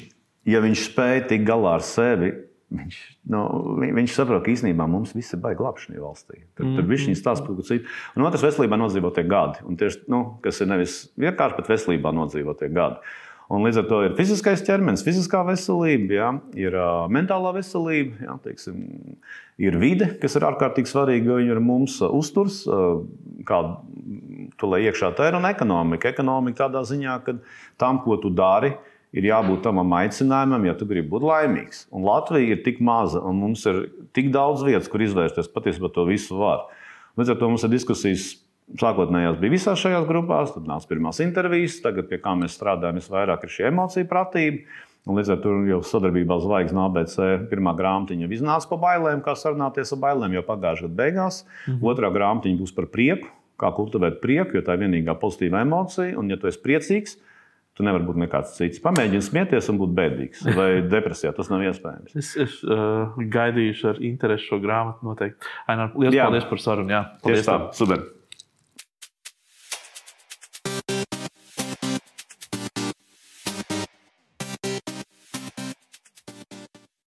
ja 0.48 0.63
viņš 0.63 0.86
spēj 0.88 1.26
tikt 1.34 1.50
galā 1.52 1.76
ar 1.82 1.86
sevi, 1.86 2.32
Viņš, 2.70 2.98
nu, 3.34 3.40
viņš 3.82 4.14
saprot, 4.14 4.44
ka 4.46 4.52
īstenībā 4.54 4.86
mums 4.90 5.16
viss 5.18 5.34
ir 5.34 5.42
labi 5.42 5.82
šajā 5.82 6.02
valstī. 6.04 6.44
Tad, 6.54 6.68
mm. 6.68 6.76
tad 6.78 6.90
viņš 6.92 7.06
viņu 7.08 7.18
stāsta 7.18 7.48
par 7.48 7.56
ko 7.58 7.66
citu. 7.66 7.90
Un 8.14 8.28
otrs, 8.28 8.44
veselībā 8.46 8.78
nodzīvotie 8.78 9.24
gadi. 9.26 9.64
Un 9.66 9.80
tieši, 9.80 10.04
nu, 10.14 10.20
kas 10.44 10.62
ir 10.62 10.70
nevis 10.70 11.00
vienkārši, 11.18 11.58
bet 11.58 11.72
veselībā 11.74 12.14
nodzīvotie 12.14 12.70
gadi. 12.76 13.02
Un 13.50 13.66
līdz 13.66 13.80
ar 13.82 13.88
to 13.90 14.04
ir 14.06 14.14
fiziskais 14.14 14.62
ķermenis, 14.62 15.02
fiziskā 15.02 15.42
veselība, 15.48 16.14
jā, 16.14 16.28
ir 16.62 16.76
uh, 16.78 17.08
mentālā 17.10 17.56
veselība, 17.56 18.20
jā, 18.22 18.36
teiksim, 18.44 18.84
ir 19.58 19.78
vide, 19.82 20.12
kas 20.22 20.38
ir 20.38 20.46
ārkārtīgi 20.52 20.92
svarīga, 20.92 21.32
jo 21.32 21.40
viņa 21.40 21.56
ir 21.56 21.64
mums 21.66 21.96
uh, 22.06 22.14
uzturs, 22.14 22.60
uh, 22.70 23.02
kāda 23.50 23.80
tu 24.62 24.70
lai 24.70 24.84
iekšā 24.86 25.10
tā 25.18 25.32
ir, 25.32 25.40
un 25.40 25.50
ekonomika. 25.50 26.14
Ekonomika 26.14 26.68
tādā 26.68 26.86
ziņā, 26.86 27.18
ka 27.26 27.40
tam, 27.82 28.04
ko 28.06 28.20
tu 28.22 28.30
dari, 28.30 28.76
uh, 28.78 28.96
ir 29.15 29.30
jābūt 29.30 29.63
tam 29.65 29.82
aicinājumam, 29.82 30.67
ja 30.67 30.76
tu 30.78 30.88
gribi 30.89 31.10
būt 31.13 31.26
laimīgs. 31.26 31.86
Un 31.95 32.06
Latvija 32.08 32.56
ir 32.56 32.62
tik 32.65 32.82
maza, 32.86 33.22
un 33.26 33.39
mums 33.41 33.65
ir 33.69 33.88
tik 34.17 34.30
daudz 34.36 34.65
vietas, 34.65 34.89
kur 34.91 35.04
izvērsties. 35.06 35.50
Patiesībā 35.54 35.91
to 35.93 36.06
visu 36.10 36.38
var. 36.39 36.67
Līdz 37.19 37.34
ar 37.34 37.41
to 37.41 37.50
mums 37.52 37.65
ir 37.65 37.74
diskusijas. 37.74 38.36
Sākotnējās 38.69 39.39
bija 39.41 39.50
visās 39.56 39.82
šajās 39.82 40.04
grupās, 40.06 40.52
tad 40.54 40.67
nāca 40.69 40.86
pirmās 40.91 41.17
intervijas, 41.26 41.80
tagad 41.82 42.06
pie 42.06 42.19
kā 42.22 42.36
mēs 42.38 42.54
strādājam, 42.54 43.00
visvairāk 43.02 43.48
ir 43.48 43.54
šī 43.56 43.63
emocija 43.72 44.06
pratība. 44.06 44.60
Un 45.10 45.17
līdz 45.17 45.32
ar 45.34 45.39
to 45.41 45.56
jau 45.65 45.80
sadarbībā 45.89 46.36
ar 46.36 46.43
Zvaigznes 46.43 46.84
ABC 46.84 47.48
pirmā 47.50 47.74
grāmatiņa 47.74 48.28
jau 48.28 48.36
iznāca 48.36 48.69
par 48.69 48.82
bailēm, 48.84 49.24
kā 49.26 49.34
sarunāties 49.34 49.95
ar 49.95 50.02
bailēm 50.04 50.36
jau 50.38 50.43
pagājušā 50.52 50.86
gada 50.86 51.00
beigās. 51.00 51.39
-hmm. 51.65 51.80
Otrā 51.82 52.12
grāmatiņa 52.13 52.60
būs 52.62 52.76
par 52.76 52.86
prieku, 52.93 53.32
kā 53.58 53.72
kultivēt 53.74 54.22
prieku, 54.22 54.60
jo 54.60 54.62
tā 54.62 54.78
ir 54.78 54.86
vienīgā 54.86 55.17
pozitīva 55.17 55.63
emocija. 55.65 56.13
Un, 56.19 56.30
ja 56.30 56.38
tu 56.38 56.48
esi 56.48 56.62
priecīgs, 56.62 57.17
Tu 57.80 57.86
nevari 57.88 58.04
būt 58.04 58.18
nekāds 58.20 58.58
cits. 58.58 58.82
Pamēģini 58.84 59.24
smieties 59.24 59.70
un 59.72 59.78
būt 59.80 59.94
bēdīgs. 59.96 60.42
Vai 60.52 60.68
depresijā 60.94 61.32
tas 61.38 61.48
nav 61.48 61.63
iespējams. 61.63 62.12
Es, 62.20 62.34
es 62.44 62.58
uh, 62.68 63.15
gaidīšu 63.15 63.94
ar 63.94 64.02
interesi 64.04 64.50
šo 64.50 64.60
grāmatu 64.60 65.08
noteikti. 65.08 65.48
Ainar, 65.72 65.96
liels 65.96 66.18
Jā. 66.18 66.28
paldies 66.28 66.50
par 66.52 66.60
sarunu. 66.65 66.92
Jā, 66.92 67.06
paldies. 67.24 67.46
Tieši 67.46 67.48
tā, 67.48 67.60
super. 67.80 68.04